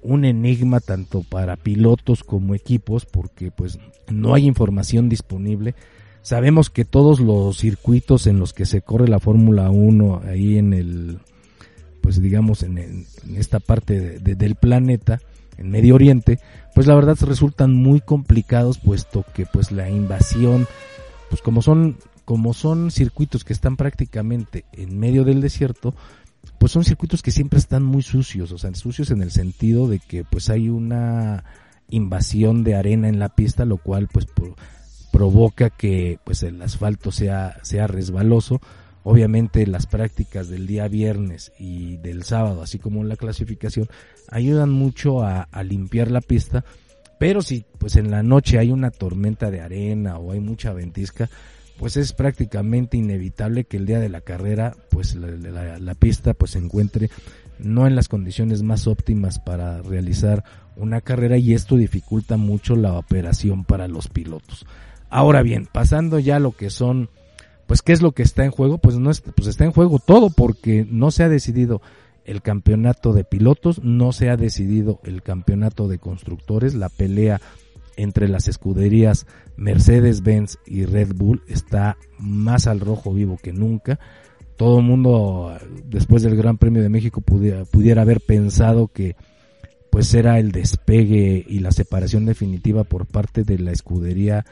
un 0.00 0.24
enigma 0.24 0.78
tanto 0.78 1.24
para 1.28 1.56
pilotos 1.56 2.22
como 2.22 2.54
equipos 2.54 3.04
porque 3.04 3.50
pues 3.50 3.80
no 4.08 4.32
hay 4.32 4.46
información 4.46 5.08
disponible. 5.08 5.74
Sabemos 6.22 6.70
que 6.70 6.84
todos 6.84 7.18
los 7.18 7.58
circuitos 7.58 8.28
en 8.28 8.38
los 8.38 8.52
que 8.52 8.64
se 8.64 8.80
corre 8.80 9.08
la 9.08 9.18
Fórmula 9.18 9.70
1 9.70 10.22
ahí 10.24 10.56
en 10.56 10.72
el 10.72 11.18
pues 12.00 12.22
digamos 12.22 12.62
en, 12.62 13.06
esta 13.34 13.58
parte 13.58 14.20
del 14.20 14.54
planeta 14.54 15.20
en 15.60 15.70
Medio 15.70 15.94
Oriente, 15.94 16.40
pues 16.74 16.86
la 16.86 16.94
verdad 16.94 17.16
resultan 17.20 17.74
muy 17.74 18.00
complicados 18.00 18.78
puesto 18.78 19.24
que 19.34 19.46
pues 19.46 19.70
la 19.70 19.88
invasión 19.88 20.66
pues 21.28 21.42
como 21.42 21.62
son 21.62 21.96
como 22.24 22.54
son 22.54 22.90
circuitos 22.90 23.44
que 23.44 23.52
están 23.52 23.76
prácticamente 23.76 24.64
en 24.72 24.98
medio 24.98 25.24
del 25.24 25.40
desierto, 25.40 25.94
pues 26.58 26.72
son 26.72 26.84
circuitos 26.84 27.22
que 27.22 27.32
siempre 27.32 27.58
están 27.58 27.82
muy 27.82 28.02
sucios, 28.02 28.52
o 28.52 28.58
sea, 28.58 28.72
sucios 28.74 29.10
en 29.10 29.20
el 29.20 29.30
sentido 29.30 29.88
de 29.88 29.98
que 29.98 30.24
pues 30.24 30.48
hay 30.48 30.68
una 30.68 31.44
invasión 31.88 32.62
de 32.62 32.76
arena 32.76 33.08
en 33.08 33.18
la 33.18 33.30
pista, 33.30 33.64
lo 33.64 33.78
cual 33.78 34.08
pues 34.12 34.26
provoca 35.10 35.70
que 35.70 36.18
pues 36.24 36.42
el 36.42 36.60
asfalto 36.62 37.10
sea, 37.10 37.56
sea 37.62 37.86
resbaloso. 37.86 38.60
Obviamente 39.10 39.66
las 39.66 39.88
prácticas 39.88 40.48
del 40.48 40.68
día 40.68 40.86
viernes 40.86 41.50
y 41.58 41.96
del 41.96 42.22
sábado, 42.22 42.62
así 42.62 42.78
como 42.78 43.02
la 43.02 43.16
clasificación, 43.16 43.88
ayudan 44.30 44.70
mucho 44.70 45.24
a, 45.24 45.48
limpiar 45.64 46.12
la 46.12 46.20
pista, 46.20 46.64
pero 47.18 47.42
si 47.42 47.64
pues 47.78 47.96
en 47.96 48.12
la 48.12 48.22
noche 48.22 48.60
hay 48.60 48.70
una 48.70 48.92
tormenta 48.92 49.50
de 49.50 49.62
arena 49.62 50.16
o 50.18 50.30
hay 50.30 50.38
mucha 50.38 50.72
ventisca, 50.72 51.28
pues 51.76 51.96
es 51.96 52.12
prácticamente 52.12 52.98
inevitable 52.98 53.64
que 53.64 53.78
el 53.78 53.86
día 53.86 53.98
de 53.98 54.10
la 54.10 54.20
carrera 54.20 54.76
pues 54.90 55.16
la, 55.16 55.94
pista 55.96 56.32
pues 56.32 56.52
se 56.52 56.60
encuentre 56.60 57.10
no 57.58 57.88
en 57.88 57.96
las 57.96 58.06
condiciones 58.06 58.62
más 58.62 58.86
óptimas 58.86 59.40
para 59.40 59.82
realizar 59.82 60.44
una 60.76 61.00
carrera 61.00 61.36
y 61.36 61.52
esto 61.52 61.74
dificulta 61.76 62.36
mucho 62.36 62.76
la 62.76 62.92
operación 62.92 63.64
para 63.64 63.88
los 63.88 64.06
pilotos. 64.06 64.66
Ahora 65.08 65.42
bien, 65.42 65.66
pasando 65.66 66.20
ya 66.20 66.36
a 66.36 66.40
lo 66.40 66.52
que 66.52 66.70
son 66.70 67.10
pues 67.70 67.82
qué 67.82 67.92
es 67.92 68.02
lo 68.02 68.10
que 68.10 68.24
está 68.24 68.44
en 68.44 68.50
juego, 68.50 68.78
pues 68.78 68.98
no 68.98 69.12
pues 69.36 69.46
está 69.46 69.64
en 69.64 69.70
juego 69.70 70.00
todo 70.04 70.30
porque 70.30 70.84
no 70.90 71.12
se 71.12 71.22
ha 71.22 71.28
decidido 71.28 71.80
el 72.24 72.42
campeonato 72.42 73.12
de 73.12 73.22
pilotos, 73.22 73.80
no 73.84 74.10
se 74.10 74.28
ha 74.28 74.36
decidido 74.36 74.98
el 75.04 75.22
campeonato 75.22 75.86
de 75.86 76.00
constructores, 76.00 76.74
la 76.74 76.88
pelea 76.88 77.40
entre 77.94 78.26
las 78.26 78.48
escuderías 78.48 79.28
Mercedes-Benz 79.56 80.58
y 80.66 80.84
Red 80.84 81.12
Bull 81.14 81.44
está 81.46 81.96
más 82.18 82.66
al 82.66 82.80
rojo 82.80 83.14
vivo 83.14 83.38
que 83.40 83.52
nunca. 83.52 84.00
Todo 84.56 84.80
el 84.80 84.84
mundo 84.84 85.56
después 85.84 86.24
del 86.24 86.34
Gran 86.34 86.58
Premio 86.58 86.82
de 86.82 86.88
México 86.88 87.20
pudiera, 87.20 87.64
pudiera 87.66 88.02
haber 88.02 88.20
pensado 88.20 88.88
que 88.88 89.14
pues 89.92 90.12
era 90.12 90.40
el 90.40 90.50
despegue 90.50 91.46
y 91.48 91.60
la 91.60 91.70
separación 91.70 92.26
definitiva 92.26 92.82
por 92.82 93.06
parte 93.06 93.44
de 93.44 93.60
la 93.60 93.70
escudería 93.70 94.44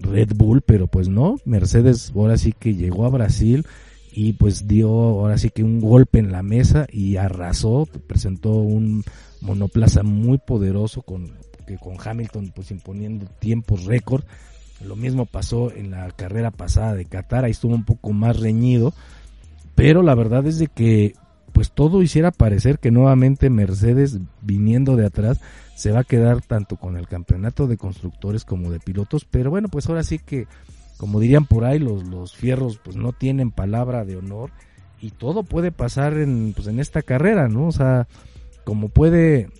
Red 0.00 0.32
Bull, 0.34 0.62
pero 0.62 0.86
pues 0.86 1.08
no, 1.08 1.36
Mercedes 1.44 2.12
ahora 2.14 2.36
sí 2.36 2.52
que 2.52 2.74
llegó 2.74 3.06
a 3.06 3.10
Brasil 3.10 3.66
y 4.12 4.32
pues 4.32 4.66
dio 4.66 4.90
ahora 4.90 5.38
sí 5.38 5.50
que 5.50 5.62
un 5.62 5.80
golpe 5.80 6.18
en 6.18 6.32
la 6.32 6.42
mesa 6.42 6.86
y 6.90 7.16
arrasó, 7.16 7.86
presentó 8.06 8.52
un 8.54 9.04
monoplaza 9.40 10.02
muy 10.02 10.38
poderoso 10.38 11.02
con 11.02 11.32
que 11.66 11.76
con 11.78 11.96
Hamilton 12.02 12.52
pues 12.54 12.70
imponiendo 12.70 13.26
tiempos 13.38 13.84
récord. 13.84 14.24
Lo 14.84 14.94
mismo 14.94 15.26
pasó 15.26 15.72
en 15.72 15.90
la 15.90 16.10
carrera 16.12 16.50
pasada 16.50 16.94
de 16.94 17.06
Qatar, 17.06 17.44
ahí 17.44 17.50
estuvo 17.50 17.74
un 17.74 17.84
poco 17.84 18.12
más 18.12 18.38
reñido, 18.38 18.94
pero 19.74 20.02
la 20.02 20.14
verdad 20.14 20.46
es 20.46 20.58
de 20.58 20.68
que 20.68 21.14
pues 21.52 21.72
todo 21.72 22.02
hiciera 22.02 22.30
parecer 22.30 22.78
que 22.78 22.90
nuevamente 22.90 23.50
Mercedes 23.50 24.18
viniendo 24.42 24.96
de 24.96 25.06
atrás 25.06 25.40
se 25.76 25.92
va 25.92 26.00
a 26.00 26.04
quedar 26.04 26.40
tanto 26.40 26.76
con 26.76 26.96
el 26.96 27.06
campeonato 27.06 27.66
de 27.66 27.76
constructores 27.76 28.46
como 28.46 28.70
de 28.70 28.80
pilotos, 28.80 29.26
pero 29.30 29.50
bueno, 29.50 29.68
pues 29.68 29.86
ahora 29.88 30.02
sí 30.02 30.18
que 30.18 30.46
como 30.96 31.20
dirían 31.20 31.44
por 31.44 31.66
ahí 31.66 31.78
los, 31.78 32.04
los 32.08 32.34
fierros 32.34 32.80
pues 32.82 32.96
no 32.96 33.12
tienen 33.12 33.50
palabra 33.50 34.06
de 34.06 34.16
honor 34.16 34.50
y 35.02 35.10
todo 35.10 35.42
puede 35.42 35.72
pasar 35.72 36.14
en 36.16 36.54
pues 36.56 36.66
en 36.66 36.80
esta 36.80 37.02
carrera, 37.02 37.48
¿no? 37.48 37.66
O 37.66 37.72
sea, 37.72 38.08
como 38.64 38.88
puede 38.88 39.50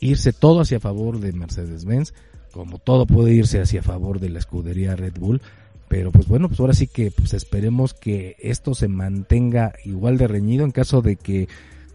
irse 0.00 0.34
todo 0.34 0.60
hacia 0.60 0.80
favor 0.80 1.18
de 1.18 1.32
Mercedes-Benz, 1.32 2.12
como 2.52 2.78
todo 2.78 3.06
puede 3.06 3.32
irse 3.32 3.58
hacia 3.58 3.82
favor 3.82 4.20
de 4.20 4.28
la 4.28 4.40
escudería 4.40 4.96
Red 4.96 5.14
Bull, 5.18 5.40
pero 5.88 6.12
pues 6.12 6.28
bueno, 6.28 6.48
pues 6.48 6.60
ahora 6.60 6.74
sí 6.74 6.88
que 6.88 7.10
pues 7.10 7.32
esperemos 7.32 7.94
que 7.94 8.36
esto 8.38 8.74
se 8.74 8.88
mantenga 8.88 9.72
igual 9.86 10.18
de 10.18 10.28
reñido 10.28 10.66
en 10.66 10.72
caso 10.72 11.00
de 11.00 11.16
que 11.16 11.48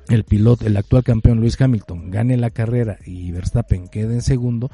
el 0.10 0.24
piloto, 0.24 0.66
el 0.66 0.78
actual 0.78 1.04
campeón 1.04 1.40
Luis 1.40 1.60
Hamilton 1.60 2.12
gane 2.12 2.38
la 2.38 2.50
carrera 2.50 2.98
y 3.06 3.32
Verstappen 3.32 3.88
quede 3.88 4.16
en 4.16 4.22
segundo, 4.22 4.70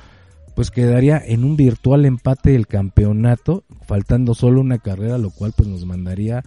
pues 0.56 0.72
quedaría 0.72 1.22
en 1.26 1.44
un 1.44 1.56
virtual 1.56 2.06
empate 2.06 2.56
el 2.56 2.68
campeonato, 2.68 3.64
faltando 3.88 4.34
solo 4.34 4.62
una 4.62 4.80
carrera, 4.80 5.18
lo 5.18 5.30
cual 5.30 5.54
pues 5.56 5.70
nos 5.70 5.86
mandaría 5.86 6.44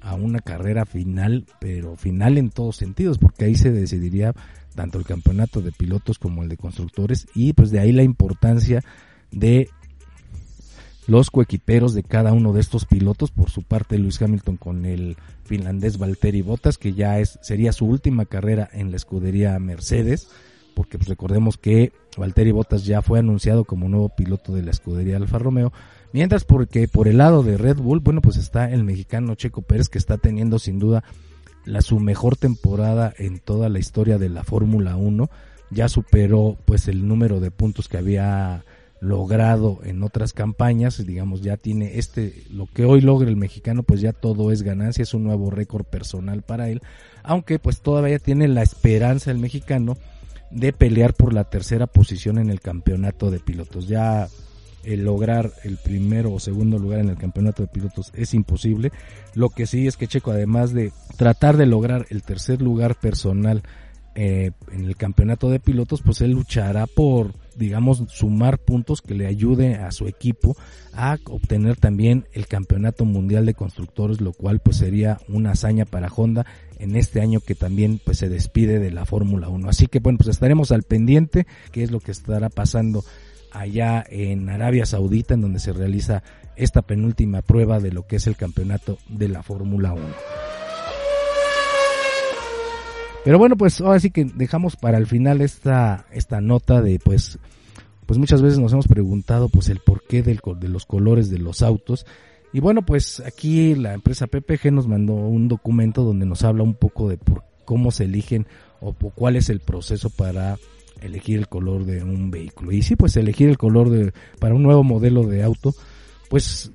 a 0.00 0.14
una 0.14 0.38
carrera 0.40 0.86
final, 0.86 1.46
pero 1.60 1.96
final 1.96 2.38
en 2.38 2.50
todos 2.50 2.76
sentidos, 2.76 3.18
porque 3.18 3.46
ahí 3.46 3.56
se 3.56 3.72
decidiría 3.72 4.32
tanto 4.74 4.98
el 4.98 5.04
campeonato 5.04 5.60
de 5.60 5.72
pilotos 5.72 6.18
como 6.18 6.42
el 6.42 6.48
de 6.48 6.56
constructores 6.56 7.26
y 7.34 7.52
pues 7.52 7.70
de 7.70 7.80
ahí 7.80 7.92
la 7.92 8.04
importancia 8.04 8.84
de 9.32 9.68
los 11.08 11.30
coequiperos 11.30 11.94
de 11.94 12.02
cada 12.02 12.34
uno 12.34 12.52
de 12.52 12.60
estos 12.60 12.84
pilotos, 12.84 13.30
por 13.30 13.48
su 13.50 13.62
parte 13.62 13.98
Luis 13.98 14.20
Hamilton 14.20 14.58
con 14.58 14.84
el 14.84 15.16
finlandés 15.42 15.98
Valtteri 15.98 16.42
Bottas, 16.42 16.76
que 16.76 16.92
ya 16.92 17.18
es 17.18 17.38
sería 17.40 17.72
su 17.72 17.86
última 17.86 18.26
carrera 18.26 18.68
en 18.74 18.90
la 18.90 18.98
escudería 18.98 19.58
Mercedes, 19.58 20.28
porque 20.74 20.98
pues 20.98 21.08
recordemos 21.08 21.56
que 21.56 21.92
Valtteri 22.18 22.52
Bottas 22.52 22.84
ya 22.84 23.00
fue 23.00 23.18
anunciado 23.18 23.64
como 23.64 23.88
nuevo 23.88 24.10
piloto 24.10 24.52
de 24.52 24.62
la 24.62 24.70
escudería 24.70 25.16
Alfa 25.16 25.38
Romeo, 25.38 25.72
mientras 26.12 26.44
porque 26.44 26.88
por 26.88 27.08
el 27.08 27.16
lado 27.16 27.42
de 27.42 27.56
Red 27.56 27.78
Bull, 27.78 28.00
bueno, 28.00 28.20
pues 28.20 28.36
está 28.36 28.70
el 28.70 28.84
mexicano 28.84 29.34
Checo 29.34 29.62
Pérez 29.62 29.88
que 29.88 29.96
está 29.96 30.18
teniendo 30.18 30.58
sin 30.58 30.78
duda 30.78 31.04
la 31.64 31.80
su 31.80 32.00
mejor 32.00 32.36
temporada 32.36 33.14
en 33.16 33.38
toda 33.38 33.70
la 33.70 33.78
historia 33.78 34.18
de 34.18 34.28
la 34.28 34.44
Fórmula 34.44 34.96
1. 34.96 35.30
Ya 35.70 35.88
superó 35.88 36.58
pues 36.66 36.86
el 36.86 37.08
número 37.08 37.40
de 37.40 37.50
puntos 37.50 37.88
que 37.88 37.96
había 37.96 38.64
logrado 39.00 39.80
en 39.84 40.02
otras 40.02 40.32
campañas, 40.32 41.04
digamos, 41.06 41.42
ya 41.42 41.56
tiene 41.56 41.98
este, 41.98 42.44
lo 42.50 42.66
que 42.66 42.84
hoy 42.84 43.00
logra 43.00 43.28
el 43.28 43.36
mexicano, 43.36 43.82
pues 43.82 44.00
ya 44.00 44.12
todo 44.12 44.50
es 44.50 44.62
ganancia, 44.62 45.02
es 45.02 45.14
un 45.14 45.24
nuevo 45.24 45.50
récord 45.50 45.84
personal 45.84 46.42
para 46.42 46.68
él, 46.68 46.82
aunque 47.22 47.58
pues 47.58 47.80
todavía 47.80 48.18
tiene 48.18 48.48
la 48.48 48.62
esperanza 48.62 49.30
el 49.30 49.38
mexicano 49.38 49.96
de 50.50 50.72
pelear 50.72 51.14
por 51.14 51.32
la 51.32 51.44
tercera 51.44 51.86
posición 51.86 52.38
en 52.38 52.50
el 52.50 52.60
campeonato 52.60 53.30
de 53.30 53.38
pilotos. 53.38 53.86
Ya 53.86 54.28
el 54.84 55.04
lograr 55.04 55.52
el 55.64 55.76
primero 55.76 56.32
o 56.32 56.40
segundo 56.40 56.78
lugar 56.78 57.00
en 57.00 57.10
el 57.10 57.18
campeonato 57.18 57.62
de 57.62 57.68
pilotos 57.68 58.10
es 58.14 58.34
imposible. 58.34 58.90
Lo 59.34 59.50
que 59.50 59.66
sí 59.66 59.86
es 59.86 59.96
que 59.96 60.06
Checo, 60.06 60.30
además 60.30 60.72
de 60.72 60.92
tratar 61.16 61.56
de 61.56 61.66
lograr 61.66 62.06
el 62.10 62.22
tercer 62.22 62.62
lugar 62.62 62.94
personal 62.94 63.62
eh, 64.20 64.50
en 64.72 64.84
el 64.84 64.96
campeonato 64.96 65.48
de 65.48 65.60
pilotos, 65.60 66.02
pues 66.02 66.22
él 66.22 66.32
luchará 66.32 66.88
por, 66.88 67.34
digamos, 67.54 68.02
sumar 68.08 68.58
puntos 68.58 69.00
que 69.00 69.14
le 69.14 69.28
ayude 69.28 69.76
a 69.76 69.92
su 69.92 70.08
equipo 70.08 70.56
a 70.92 71.18
obtener 71.26 71.76
también 71.76 72.26
el 72.32 72.48
campeonato 72.48 73.04
mundial 73.04 73.46
de 73.46 73.54
constructores, 73.54 74.20
lo 74.20 74.32
cual 74.32 74.58
pues 74.58 74.78
sería 74.78 75.20
una 75.28 75.52
hazaña 75.52 75.84
para 75.84 76.08
Honda 76.08 76.46
en 76.80 76.96
este 76.96 77.20
año 77.20 77.38
que 77.38 77.54
también 77.54 78.00
pues 78.04 78.18
se 78.18 78.28
despide 78.28 78.80
de 78.80 78.90
la 78.90 79.04
Fórmula 79.04 79.48
1. 79.50 79.68
Así 79.68 79.86
que 79.86 80.00
bueno, 80.00 80.18
pues 80.18 80.30
estaremos 80.30 80.72
al 80.72 80.82
pendiente 80.82 81.46
qué 81.70 81.84
es 81.84 81.92
lo 81.92 82.00
que 82.00 82.10
estará 82.10 82.48
pasando 82.48 83.04
allá 83.52 84.04
en 84.10 84.48
Arabia 84.48 84.84
Saudita, 84.84 85.34
en 85.34 85.42
donde 85.42 85.60
se 85.60 85.72
realiza 85.72 86.24
esta 86.56 86.82
penúltima 86.82 87.40
prueba 87.40 87.78
de 87.78 87.92
lo 87.92 88.08
que 88.08 88.16
es 88.16 88.26
el 88.26 88.34
campeonato 88.34 88.98
de 89.08 89.28
la 89.28 89.44
Fórmula 89.44 89.92
1. 89.92 90.02
Pero 93.28 93.38
bueno, 93.38 93.58
pues 93.58 93.78
ahora 93.82 94.00
sí 94.00 94.10
que 94.10 94.24
dejamos 94.24 94.76
para 94.76 94.96
el 94.96 95.06
final 95.06 95.42
esta, 95.42 96.06
esta 96.12 96.40
nota 96.40 96.80
de 96.80 96.98
pues 96.98 97.38
pues 98.06 98.18
muchas 98.18 98.40
veces 98.40 98.58
nos 98.58 98.72
hemos 98.72 98.88
preguntado 98.88 99.50
pues 99.50 99.68
el 99.68 99.80
porqué 99.80 100.22
de 100.22 100.38
los 100.66 100.86
colores 100.86 101.28
de 101.28 101.36
los 101.36 101.60
autos. 101.60 102.06
Y 102.54 102.60
bueno, 102.60 102.80
pues 102.86 103.20
aquí 103.20 103.74
la 103.74 103.92
empresa 103.92 104.28
PPG 104.28 104.72
nos 104.72 104.88
mandó 104.88 105.12
un 105.12 105.46
documento 105.46 106.04
donde 106.04 106.24
nos 106.24 106.42
habla 106.42 106.62
un 106.62 106.72
poco 106.72 107.10
de 107.10 107.18
por 107.18 107.42
cómo 107.66 107.90
se 107.90 108.04
eligen 108.04 108.46
o 108.80 108.94
cuál 108.94 109.36
es 109.36 109.50
el 109.50 109.60
proceso 109.60 110.08
para 110.08 110.56
elegir 111.02 111.38
el 111.38 111.48
color 111.48 111.84
de 111.84 112.02
un 112.02 112.30
vehículo. 112.30 112.72
Y 112.72 112.80
sí, 112.80 112.96
pues 112.96 113.14
elegir 113.18 113.50
el 113.50 113.58
color 113.58 113.90
de 113.90 114.14
para 114.40 114.54
un 114.54 114.62
nuevo 114.62 114.84
modelo 114.84 115.24
de 115.24 115.42
auto, 115.42 115.74
pues 116.30 116.72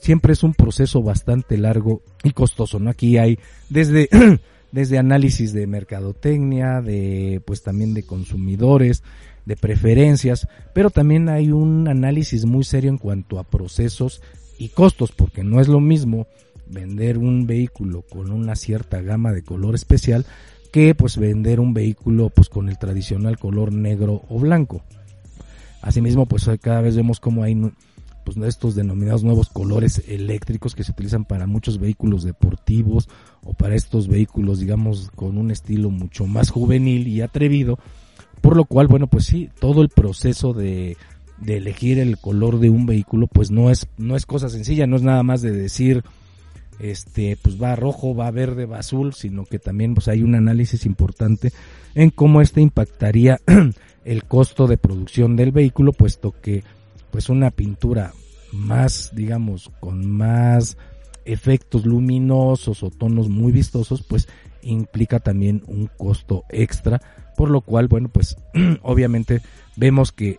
siempre 0.00 0.32
es 0.32 0.42
un 0.42 0.52
proceso 0.52 1.00
bastante 1.00 1.56
largo 1.56 2.02
y 2.24 2.32
costoso, 2.32 2.80
¿no? 2.80 2.90
Aquí 2.90 3.18
hay 3.18 3.38
desde 3.68 4.08
desde 4.76 4.98
análisis 4.98 5.54
de 5.54 5.66
mercadotecnia, 5.66 6.82
de 6.82 7.40
pues 7.46 7.62
también 7.62 7.94
de 7.94 8.02
consumidores, 8.02 9.02
de 9.46 9.56
preferencias, 9.56 10.48
pero 10.74 10.90
también 10.90 11.30
hay 11.30 11.50
un 11.50 11.88
análisis 11.88 12.44
muy 12.44 12.62
serio 12.62 12.90
en 12.90 12.98
cuanto 12.98 13.38
a 13.38 13.44
procesos 13.44 14.20
y 14.58 14.68
costos, 14.68 15.12
porque 15.12 15.42
no 15.42 15.62
es 15.62 15.68
lo 15.68 15.80
mismo 15.80 16.26
vender 16.66 17.16
un 17.16 17.46
vehículo 17.46 18.02
con 18.02 18.30
una 18.30 18.54
cierta 18.54 19.00
gama 19.00 19.32
de 19.32 19.42
color 19.42 19.74
especial 19.74 20.26
que 20.72 20.94
pues 20.94 21.16
vender 21.16 21.58
un 21.58 21.72
vehículo 21.72 22.28
pues 22.28 22.50
con 22.50 22.68
el 22.68 22.76
tradicional 22.76 23.38
color 23.38 23.72
negro 23.72 24.24
o 24.28 24.38
blanco. 24.38 24.82
Asimismo, 25.80 26.26
pues 26.26 26.50
cada 26.60 26.82
vez 26.82 26.96
vemos 26.96 27.18
como 27.18 27.44
hay 27.44 27.56
pues 28.26 28.36
estos 28.36 28.74
denominados 28.74 29.24
nuevos 29.24 29.48
colores 29.48 30.02
eléctricos 30.06 30.74
que 30.74 30.84
se 30.84 30.92
utilizan 30.92 31.24
para 31.24 31.46
muchos 31.46 31.78
vehículos 31.78 32.24
deportivos 32.24 33.08
o 33.42 33.54
para 33.54 33.74
estos 33.74 34.08
vehículos 34.08 34.60
digamos 34.60 35.10
con 35.14 35.38
un 35.38 35.50
estilo 35.50 35.88
mucho 35.88 36.26
más 36.26 36.50
juvenil 36.50 37.08
y 37.08 37.22
atrevido 37.22 37.78
por 38.40 38.56
lo 38.56 38.64
cual, 38.64 38.86
bueno, 38.86 39.06
pues 39.06 39.24
sí, 39.24 39.50
todo 39.58 39.82
el 39.82 39.88
proceso 39.88 40.52
de, 40.52 40.96
de 41.38 41.56
elegir 41.56 41.98
el 41.98 42.18
color 42.18 42.58
de 42.58 42.70
un 42.70 42.86
vehículo, 42.86 43.26
pues 43.26 43.50
no 43.50 43.70
es, 43.70 43.88
no 43.98 44.16
es 44.16 44.26
cosa 44.26 44.48
sencilla, 44.48 44.86
no 44.86 44.96
es 44.96 45.02
nada 45.02 45.22
más 45.22 45.42
de 45.42 45.50
decir, 45.50 46.04
este, 46.78 47.36
pues 47.40 47.60
va 47.60 47.74
rojo, 47.76 48.14
va 48.14 48.30
verde, 48.30 48.66
va 48.66 48.78
azul, 48.78 49.14
sino 49.14 49.44
que 49.44 49.58
también 49.58 49.94
pues 49.94 50.08
hay 50.08 50.22
un 50.22 50.34
análisis 50.34 50.86
importante 50.86 51.52
en 51.94 52.10
cómo 52.10 52.40
este 52.40 52.60
impactaría 52.60 53.40
el 54.04 54.24
costo 54.24 54.66
de 54.66 54.78
producción 54.78 55.36
del 55.36 55.52
vehículo, 55.52 55.92
puesto 55.92 56.32
que 56.40 56.62
pues 57.10 57.28
una 57.28 57.50
pintura 57.50 58.12
más, 58.52 59.10
digamos, 59.14 59.70
con 59.80 60.10
más 60.10 60.76
efectos 61.24 61.84
luminosos 61.84 62.82
o 62.82 62.90
tonos 62.90 63.28
muy 63.28 63.52
vistosos, 63.52 64.02
pues 64.02 64.28
implica 64.62 65.20
también 65.20 65.62
un 65.66 65.88
costo 65.96 66.44
extra 66.48 67.00
por 67.36 67.50
lo 67.50 67.60
cual, 67.60 67.86
bueno, 67.86 68.08
pues 68.08 68.36
obviamente 68.82 69.42
vemos 69.76 70.10
que 70.10 70.38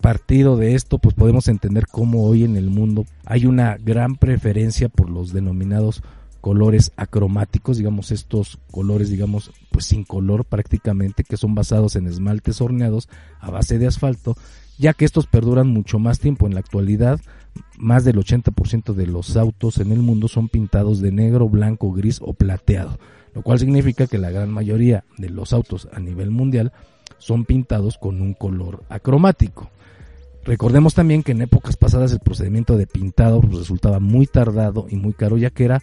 partido 0.00 0.56
de 0.56 0.74
esto, 0.74 0.98
pues 0.98 1.14
podemos 1.14 1.48
entender 1.48 1.86
cómo 1.86 2.24
hoy 2.24 2.44
en 2.44 2.56
el 2.56 2.68
mundo 2.68 3.06
hay 3.24 3.46
una 3.46 3.76
gran 3.76 4.16
preferencia 4.16 4.88
por 4.88 5.08
los 5.08 5.32
denominados 5.32 6.02
colores 6.40 6.92
acromáticos, 6.96 7.78
digamos 7.78 8.12
estos 8.12 8.58
colores, 8.70 9.10
digamos, 9.10 9.52
pues 9.70 9.86
sin 9.86 10.04
color 10.04 10.44
prácticamente, 10.44 11.24
que 11.24 11.36
son 11.36 11.54
basados 11.54 11.96
en 11.96 12.06
esmaltes 12.06 12.60
horneados 12.60 13.08
a 13.40 13.50
base 13.50 13.78
de 13.78 13.86
asfalto, 13.86 14.36
ya 14.78 14.92
que 14.94 15.04
estos 15.04 15.26
perduran 15.26 15.68
mucho 15.68 15.98
más 15.98 16.18
tiempo. 16.18 16.46
En 16.46 16.54
la 16.54 16.60
actualidad, 16.60 17.20
más 17.78 18.04
del 18.04 18.16
80% 18.16 18.94
de 18.94 19.06
los 19.06 19.36
autos 19.36 19.78
en 19.78 19.92
el 19.92 20.00
mundo 20.00 20.28
son 20.28 20.48
pintados 20.48 21.00
de 21.00 21.12
negro, 21.12 21.48
blanco, 21.48 21.92
gris 21.92 22.20
o 22.22 22.34
plateado 22.34 22.98
lo 23.36 23.42
cual 23.42 23.58
significa 23.58 24.06
que 24.06 24.16
la 24.16 24.30
gran 24.30 24.50
mayoría 24.50 25.04
de 25.18 25.28
los 25.28 25.52
autos 25.52 25.90
a 25.92 26.00
nivel 26.00 26.30
mundial 26.30 26.72
son 27.18 27.44
pintados 27.44 27.98
con 27.98 28.22
un 28.22 28.32
color 28.32 28.84
acromático. 28.88 29.70
Recordemos 30.42 30.94
también 30.94 31.22
que 31.22 31.32
en 31.32 31.42
épocas 31.42 31.76
pasadas 31.76 32.12
el 32.12 32.20
procedimiento 32.20 32.78
de 32.78 32.86
pintado 32.86 33.42
resultaba 33.42 34.00
muy 34.00 34.26
tardado 34.26 34.86
y 34.88 34.96
muy 34.96 35.12
caro 35.12 35.36
ya 35.36 35.50
que 35.50 35.66
era 35.66 35.82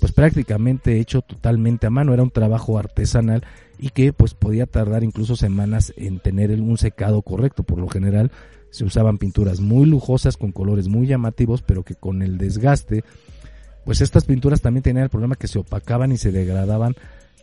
pues 0.00 0.12
prácticamente 0.12 1.00
hecho 1.00 1.22
totalmente 1.22 1.86
a 1.86 1.90
mano, 1.90 2.12
era 2.14 2.22
un 2.22 2.30
trabajo 2.30 2.78
artesanal 2.78 3.44
y 3.78 3.90
que 3.90 4.12
pues 4.12 4.34
podía 4.34 4.66
tardar 4.66 5.04
incluso 5.04 5.36
semanas 5.36 5.92
en 5.96 6.20
tener 6.20 6.50
un 6.52 6.78
secado 6.78 7.22
correcto. 7.22 7.62
Por 7.62 7.78
lo 7.78 7.88
general 7.88 8.30
se 8.70 8.84
usaban 8.84 9.18
pinturas 9.18 9.60
muy 9.60 9.86
lujosas 9.86 10.36
con 10.36 10.52
colores 10.52 10.88
muy 10.88 11.06
llamativos, 11.06 11.62
pero 11.62 11.82
que 11.82 11.94
con 11.94 12.22
el 12.22 12.38
desgaste 12.38 13.04
pues 13.84 14.00
estas 14.00 14.24
pinturas 14.24 14.60
también 14.60 14.82
tenían 14.82 15.04
el 15.04 15.10
problema 15.10 15.36
que 15.36 15.48
se 15.48 15.58
opacaban 15.58 16.12
y 16.12 16.16
se 16.16 16.32
degradaban 16.32 16.94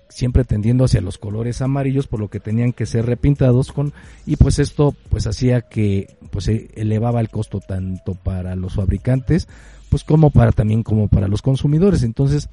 siempre 0.10 0.44
tendiendo 0.44 0.84
hacia 0.84 1.00
los 1.00 1.18
colores 1.18 1.62
amarillos 1.62 2.08
por 2.08 2.20
lo 2.20 2.30
que 2.30 2.42
tenían 2.42 2.74
que 2.74 2.86
ser 2.86 3.06
repintados 3.06 3.72
con 3.72 3.94
y 4.26 4.36
pues 4.36 4.60
esto 4.60 4.94
pues 5.10 5.26
hacía 5.26 5.62
que 5.62 6.18
pues 6.32 6.50
elevaba 6.50 7.22
el 7.22 7.30
costo 7.30 7.62
tanto 7.62 8.16
para 8.16 8.56
los 8.56 8.74
fabricantes 8.74 9.48
pues 9.92 10.04
como 10.04 10.32
para 10.32 10.52
también 10.52 10.82
como 10.82 11.08
para 11.08 11.28
los 11.28 11.44
consumidores 11.44 12.02
entonces 12.02 12.50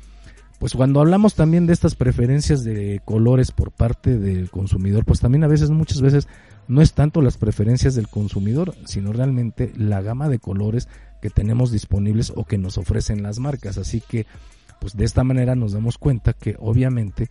pues 0.59 0.75
cuando 0.75 1.01
hablamos 1.01 1.35
también 1.35 1.67
de 1.67 1.73
estas 1.73 1.95
preferencias 1.95 2.65
de 2.65 3.01
colores 3.07 3.53
por 3.53 3.71
parte 3.71 4.19
del 4.19 4.51
consumidor 4.51 5.07
pues 5.07 5.21
también 5.21 5.45
a 5.45 5.49
veces 5.49 5.71
muchas 5.71 6.03
veces 6.03 6.29
no 6.67 6.83
es 6.83 6.93
tanto 6.93 7.23
las 7.23 7.39
preferencias 7.39 7.95
del 7.95 8.09
consumidor 8.09 8.75
sino 8.85 9.13
realmente 9.13 9.73
la 9.77 10.03
gama 10.03 10.29
de 10.29 10.39
colores 10.39 10.89
que 11.21 11.31
tenemos 11.31 11.71
disponibles 11.71 12.33
o 12.35 12.45
que 12.45 12.59
nos 12.59 12.79
ofrecen 12.79 13.23
las 13.23 13.39
marcas. 13.39 13.79
Así 13.79 14.01
que, 14.01 14.27
pues 14.81 14.97
de 14.97 15.05
esta 15.05 15.25
manera 15.25 15.55
nos 15.55 15.73
damos 15.73 15.99
cuenta 15.99 16.33
que 16.33 16.57
obviamente 16.59 17.29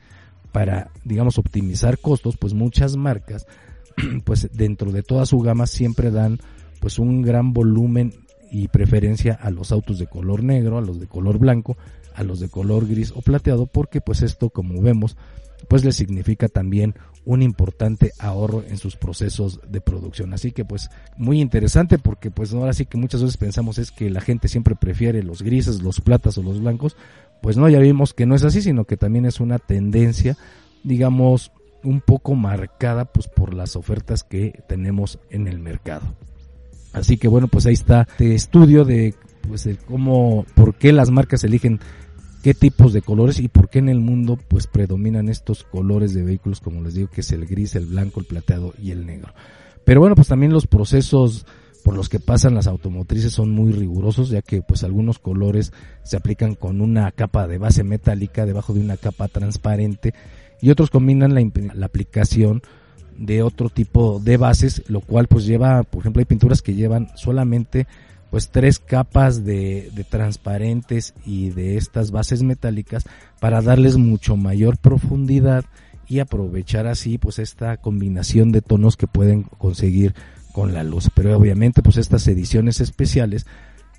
para, 0.51 0.89
digamos, 1.03 1.37
optimizar 1.37 1.99
costos, 1.99 2.37
pues 2.37 2.53
muchas 2.53 2.95
marcas, 2.95 3.47
pues 4.25 4.49
dentro 4.53 4.91
de 4.91 5.03
toda 5.03 5.25
su 5.25 5.39
gama 5.39 5.67
siempre 5.67 6.11
dan 6.11 6.39
pues 6.79 6.99
un 6.99 7.21
gran 7.21 7.53
volumen 7.53 8.13
y 8.51 8.67
preferencia 8.67 9.33
a 9.33 9.49
los 9.49 9.71
autos 9.71 9.99
de 9.99 10.07
color 10.07 10.43
negro, 10.43 10.77
a 10.77 10.81
los 10.81 10.99
de 10.99 11.07
color 11.07 11.37
blanco, 11.37 11.77
a 12.15 12.23
los 12.23 12.39
de 12.39 12.49
color 12.49 12.87
gris 12.87 13.13
o 13.15 13.21
plateado, 13.21 13.67
porque 13.67 14.01
pues 14.01 14.21
esto, 14.21 14.49
como 14.49 14.81
vemos, 14.81 15.17
pues 15.67 15.83
le 15.83 15.91
significa 15.91 16.47
también 16.47 16.95
un 17.25 17.41
importante 17.41 18.13
ahorro 18.19 18.63
en 18.67 18.77
sus 18.77 18.95
procesos 18.95 19.59
de 19.69 19.81
producción. 19.81 20.33
Así 20.33 20.51
que 20.51 20.63
pues 20.63 20.89
muy 21.17 21.41
interesante 21.41 21.99
porque 21.99 22.31
pues 22.31 22.53
ahora 22.53 22.73
sí 22.73 22.85
que 22.85 22.97
muchas 22.97 23.21
veces 23.21 23.37
pensamos 23.37 23.77
es 23.77 23.91
que 23.91 24.09
la 24.09 24.21
gente 24.21 24.47
siempre 24.47 24.75
prefiere 24.75 25.23
los 25.23 25.41
grises, 25.41 25.81
los 25.81 25.99
platas 25.99 26.37
o 26.37 26.43
los 26.43 26.61
blancos. 26.61 26.95
Pues 27.41 27.57
no, 27.57 27.67
ya 27.67 27.79
vimos 27.79 28.13
que 28.13 28.25
no 28.25 28.33
es 28.33 28.43
así, 28.43 28.61
sino 28.61 28.85
que 28.85 28.97
también 28.97 29.25
es 29.25 29.39
una 29.39 29.59
tendencia, 29.59 30.37
digamos, 30.83 31.51
un 31.83 32.01
poco 32.01 32.33
marcada 32.35 33.05
pues 33.05 33.27
por 33.27 33.53
las 33.53 33.75
ofertas 33.75 34.23
que 34.23 34.63
tenemos 34.67 35.19
en 35.29 35.47
el 35.47 35.59
mercado. 35.59 36.15
Así 36.93 37.17
que 37.17 37.27
bueno, 37.27 37.47
pues 37.47 37.65
ahí 37.65 37.73
está 37.73 38.01
este 38.01 38.35
estudio 38.35 38.85
de 38.85 39.13
pues 39.47 39.63
de 39.63 39.77
cómo, 39.77 40.45
por 40.55 40.75
qué 40.75 40.91
las 40.91 41.09
marcas 41.09 41.43
eligen 41.43 41.79
qué 42.43 42.53
tipos 42.53 42.93
de 42.93 43.01
colores 43.01 43.39
y 43.39 43.47
por 43.47 43.69
qué 43.69 43.79
en 43.79 43.89
el 43.89 43.99
mundo 43.99 44.37
pues 44.47 44.67
predominan 44.67 45.29
estos 45.29 45.63
colores 45.63 46.13
de 46.13 46.23
vehículos 46.23 46.59
como 46.59 46.81
les 46.81 46.93
digo 46.93 47.09
que 47.09 47.21
es 47.21 47.31
el 47.31 47.45
gris, 47.45 47.75
el 47.75 47.85
blanco, 47.85 48.19
el 48.19 48.25
plateado 48.25 48.73
y 48.81 48.91
el 48.91 49.05
negro. 49.05 49.33
Pero 49.85 50.01
bueno, 50.01 50.15
pues 50.15 50.27
también 50.27 50.51
los 50.51 50.67
procesos 50.67 51.45
por 51.83 51.95
los 51.95 52.09
que 52.09 52.19
pasan 52.19 52.55
las 52.55 52.67
automotrices 52.67 53.31
son 53.31 53.51
muy 53.51 53.71
rigurosos 53.71 54.29
ya 54.29 54.41
que 54.41 54.61
pues 54.61 54.83
algunos 54.83 55.19
colores 55.19 55.71
se 56.03 56.17
aplican 56.17 56.55
con 56.55 56.81
una 56.81 57.11
capa 57.11 57.47
de 57.47 57.57
base 57.57 57.83
metálica 57.83 58.45
debajo 58.45 58.73
de 58.73 58.81
una 58.81 58.97
capa 58.97 59.29
transparente 59.29 60.13
y 60.61 60.69
otros 60.69 60.89
combinan 60.89 61.33
la, 61.33 61.41
la 61.73 61.85
aplicación 61.85 62.61
de 63.17 63.43
otro 63.43 63.69
tipo 63.69 64.19
de 64.19 64.37
bases, 64.37 64.83
lo 64.87 65.01
cual 65.01 65.27
pues 65.27 65.45
lleva, 65.45 65.83
por 65.83 66.01
ejemplo, 66.01 66.19
hay 66.19 66.25
pinturas 66.25 66.61
que 66.61 66.75
llevan 66.75 67.09
solamente 67.15 67.87
pues 68.29 68.49
tres 68.49 68.79
capas 68.79 69.45
de, 69.45 69.89
de, 69.93 70.03
transparentes 70.03 71.13
y 71.25 71.49
de 71.49 71.77
estas 71.77 72.11
bases 72.11 72.43
metálicas 72.43 73.05
para 73.39 73.61
darles 73.61 73.97
mucho 73.97 74.35
mayor 74.35 74.77
profundidad 74.77 75.65
y 76.07 76.19
aprovechar 76.19 76.87
así 76.87 77.17
pues 77.17 77.39
esta 77.39 77.77
combinación 77.77 78.51
de 78.51 78.61
tonos 78.61 78.97
que 78.97 79.07
pueden 79.07 79.43
conseguir 79.43 80.13
con 80.51 80.73
la 80.73 80.83
luz. 80.83 81.09
Pero 81.13 81.37
obviamente 81.37 81.81
pues 81.81 81.97
estas 81.97 82.27
ediciones 82.27 82.81
especiales 82.81 83.45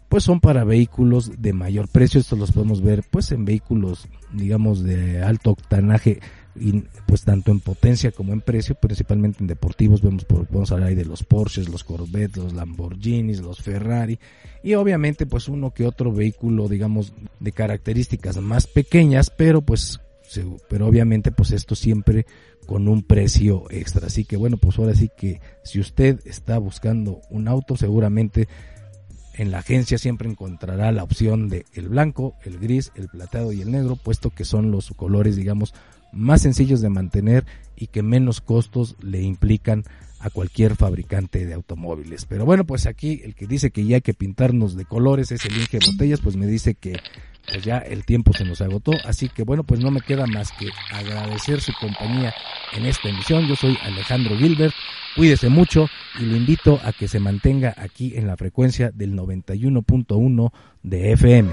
pues 0.08 0.24
son 0.24 0.40
para 0.40 0.64
vehículos 0.64 1.40
de 1.40 1.52
mayor 1.52 1.88
precio. 1.88 2.20
Estos 2.20 2.38
los 2.38 2.52
podemos 2.52 2.82
ver 2.82 3.04
pues 3.10 3.30
en 3.32 3.44
vehículos 3.44 4.08
digamos 4.32 4.82
de 4.82 5.22
alto 5.22 5.50
octanaje 5.50 6.20
y 6.60 6.84
pues 7.06 7.22
tanto 7.24 7.50
en 7.50 7.60
potencia 7.60 8.12
como 8.12 8.32
en 8.32 8.40
precio, 8.40 8.74
principalmente 8.74 9.38
en 9.40 9.46
deportivos, 9.46 10.02
vemos 10.02 10.24
podemos 10.24 10.72
hablar 10.72 10.90
ahí 10.90 10.94
de 10.94 11.04
los 11.04 11.24
Porsches, 11.24 11.68
los 11.68 11.84
Corvettes, 11.84 12.36
los 12.36 12.52
Lamborghinis, 12.52 13.40
los 13.40 13.60
Ferrari 13.60 14.18
y 14.62 14.74
obviamente 14.74 15.26
pues 15.26 15.48
uno 15.48 15.72
que 15.72 15.86
otro 15.86 16.12
vehículo 16.12 16.68
digamos 16.68 17.12
de 17.40 17.52
características 17.52 18.36
más 18.38 18.66
pequeñas, 18.66 19.30
pero 19.30 19.62
pues 19.62 20.00
pero 20.68 20.86
obviamente 20.86 21.32
pues 21.32 21.52
esto 21.52 21.74
siempre 21.74 22.26
con 22.66 22.86
un 22.86 23.02
precio 23.02 23.64
extra. 23.70 24.08
Así 24.08 24.24
que 24.24 24.36
bueno, 24.36 24.58
pues 24.58 24.78
ahora 24.78 24.94
sí 24.94 25.10
que 25.16 25.40
si 25.64 25.80
usted 25.80 26.20
está 26.26 26.58
buscando 26.58 27.22
un 27.30 27.48
auto, 27.48 27.76
seguramente 27.76 28.46
en 29.38 29.50
la 29.52 29.58
agencia 29.58 29.98
siempre 29.98 30.28
encontrará 30.28 30.92
la 30.92 31.04
opción 31.04 31.48
de 31.48 31.64
el 31.72 31.88
blanco, 31.88 32.34
el 32.44 32.58
gris, 32.58 32.92
el 32.96 33.08
plateado 33.08 33.52
y 33.52 33.62
el 33.62 33.70
negro, 33.70 33.96
puesto 33.96 34.30
que 34.30 34.44
son 34.44 34.70
los 34.70 34.90
colores, 34.90 35.36
digamos, 35.36 35.74
más 36.12 36.42
sencillos 36.42 36.80
de 36.80 36.88
mantener 36.88 37.44
y 37.76 37.88
que 37.88 38.02
menos 38.02 38.40
costos 38.40 38.96
le 39.00 39.22
implican 39.22 39.84
a 40.20 40.30
cualquier 40.30 40.76
fabricante 40.76 41.46
de 41.46 41.54
automóviles. 41.54 42.24
Pero 42.26 42.44
bueno, 42.44 42.64
pues 42.64 42.86
aquí 42.86 43.20
el 43.24 43.34
que 43.34 43.46
dice 43.46 43.70
que 43.70 43.84
ya 43.84 43.96
hay 43.96 44.02
que 44.02 44.14
pintarnos 44.14 44.76
de 44.76 44.84
colores 44.84 45.30
es 45.30 45.44
el 45.44 45.56
Inge 45.56 45.78
Botellas, 45.84 46.20
pues 46.20 46.36
me 46.36 46.46
dice 46.46 46.74
que 46.74 46.98
pues 47.50 47.64
ya 47.64 47.78
el 47.78 48.04
tiempo 48.04 48.32
se 48.34 48.44
nos 48.44 48.60
agotó, 48.60 48.92
así 49.04 49.28
que 49.28 49.42
bueno, 49.42 49.64
pues 49.64 49.80
no 49.80 49.90
me 49.90 50.00
queda 50.00 50.26
más 50.26 50.52
que 50.52 50.68
agradecer 50.90 51.60
su 51.60 51.72
compañía 51.80 52.34
en 52.76 52.84
esta 52.84 53.08
emisión. 53.08 53.46
Yo 53.46 53.56
soy 53.56 53.78
Alejandro 53.82 54.36
Gilbert, 54.36 54.74
cuídese 55.16 55.48
mucho 55.48 55.88
y 56.18 56.24
le 56.24 56.36
invito 56.36 56.80
a 56.84 56.92
que 56.92 57.08
se 57.08 57.20
mantenga 57.20 57.74
aquí 57.76 58.12
en 58.16 58.26
la 58.26 58.36
frecuencia 58.36 58.90
del 58.90 59.14
91.1 59.14 60.52
de 60.82 61.12
FM. 61.12 61.50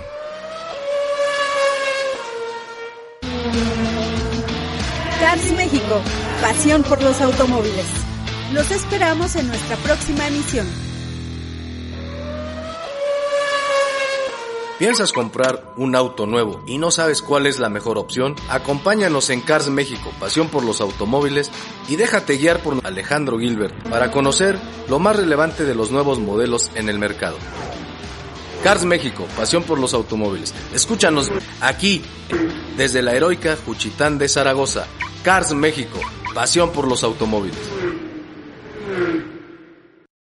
Cars 5.36 5.52
México, 5.52 6.02
pasión 6.42 6.82
por 6.84 7.04
los 7.04 7.20
automóviles. 7.20 7.86
Los 8.54 8.72
esperamos 8.72 9.36
en 9.36 9.50
nuestra 9.50 9.76
próxima 9.76 10.26
emisión. 10.28 10.66
¿Piensas 14.80 15.12
comprar 15.12 15.74
un 15.76 15.94
auto 15.94 16.26
nuevo 16.26 16.64
y 16.66 16.78
no 16.78 16.90
sabes 16.90 17.22
cuál 17.22 17.48
es 17.48 17.60
la 17.60 17.68
mejor 17.68 17.98
opción? 17.98 18.38
Acompáñanos 18.50 19.30
en 19.30 19.42
Cars 19.42 19.70
México, 19.70 20.10
pasión 20.22 20.48
por 20.48 20.64
los 20.64 20.80
automóviles, 20.80 21.52
y 21.90 21.98
déjate 21.98 22.38
guiar 22.38 22.64
por 22.64 22.80
Alejandro 22.86 23.38
Gilbert 23.38 23.90
para 23.90 24.12
conocer 24.12 24.58
lo 24.88 25.00
más 25.00 25.18
relevante 25.18 25.66
de 25.66 25.76
los 25.76 25.92
nuevos 25.92 26.18
modelos 26.18 26.72
en 26.76 26.88
el 26.88 26.98
mercado. 26.98 27.36
Cars 28.66 28.84
México, 28.84 29.28
pasión 29.38 29.62
por 29.62 29.78
los 29.78 29.94
automóviles. 29.94 30.52
Escúchanos 30.74 31.32
aquí, 31.62 32.02
desde 32.76 33.04
la 33.04 33.14
heroica 33.14 33.56
Juchitán 33.64 34.18
de 34.18 34.28
Zaragoza. 34.28 34.88
Cars 35.22 35.54
México, 35.54 36.00
pasión 36.34 36.72
por 36.72 36.88
los 36.88 37.04
automóviles. 37.04 37.60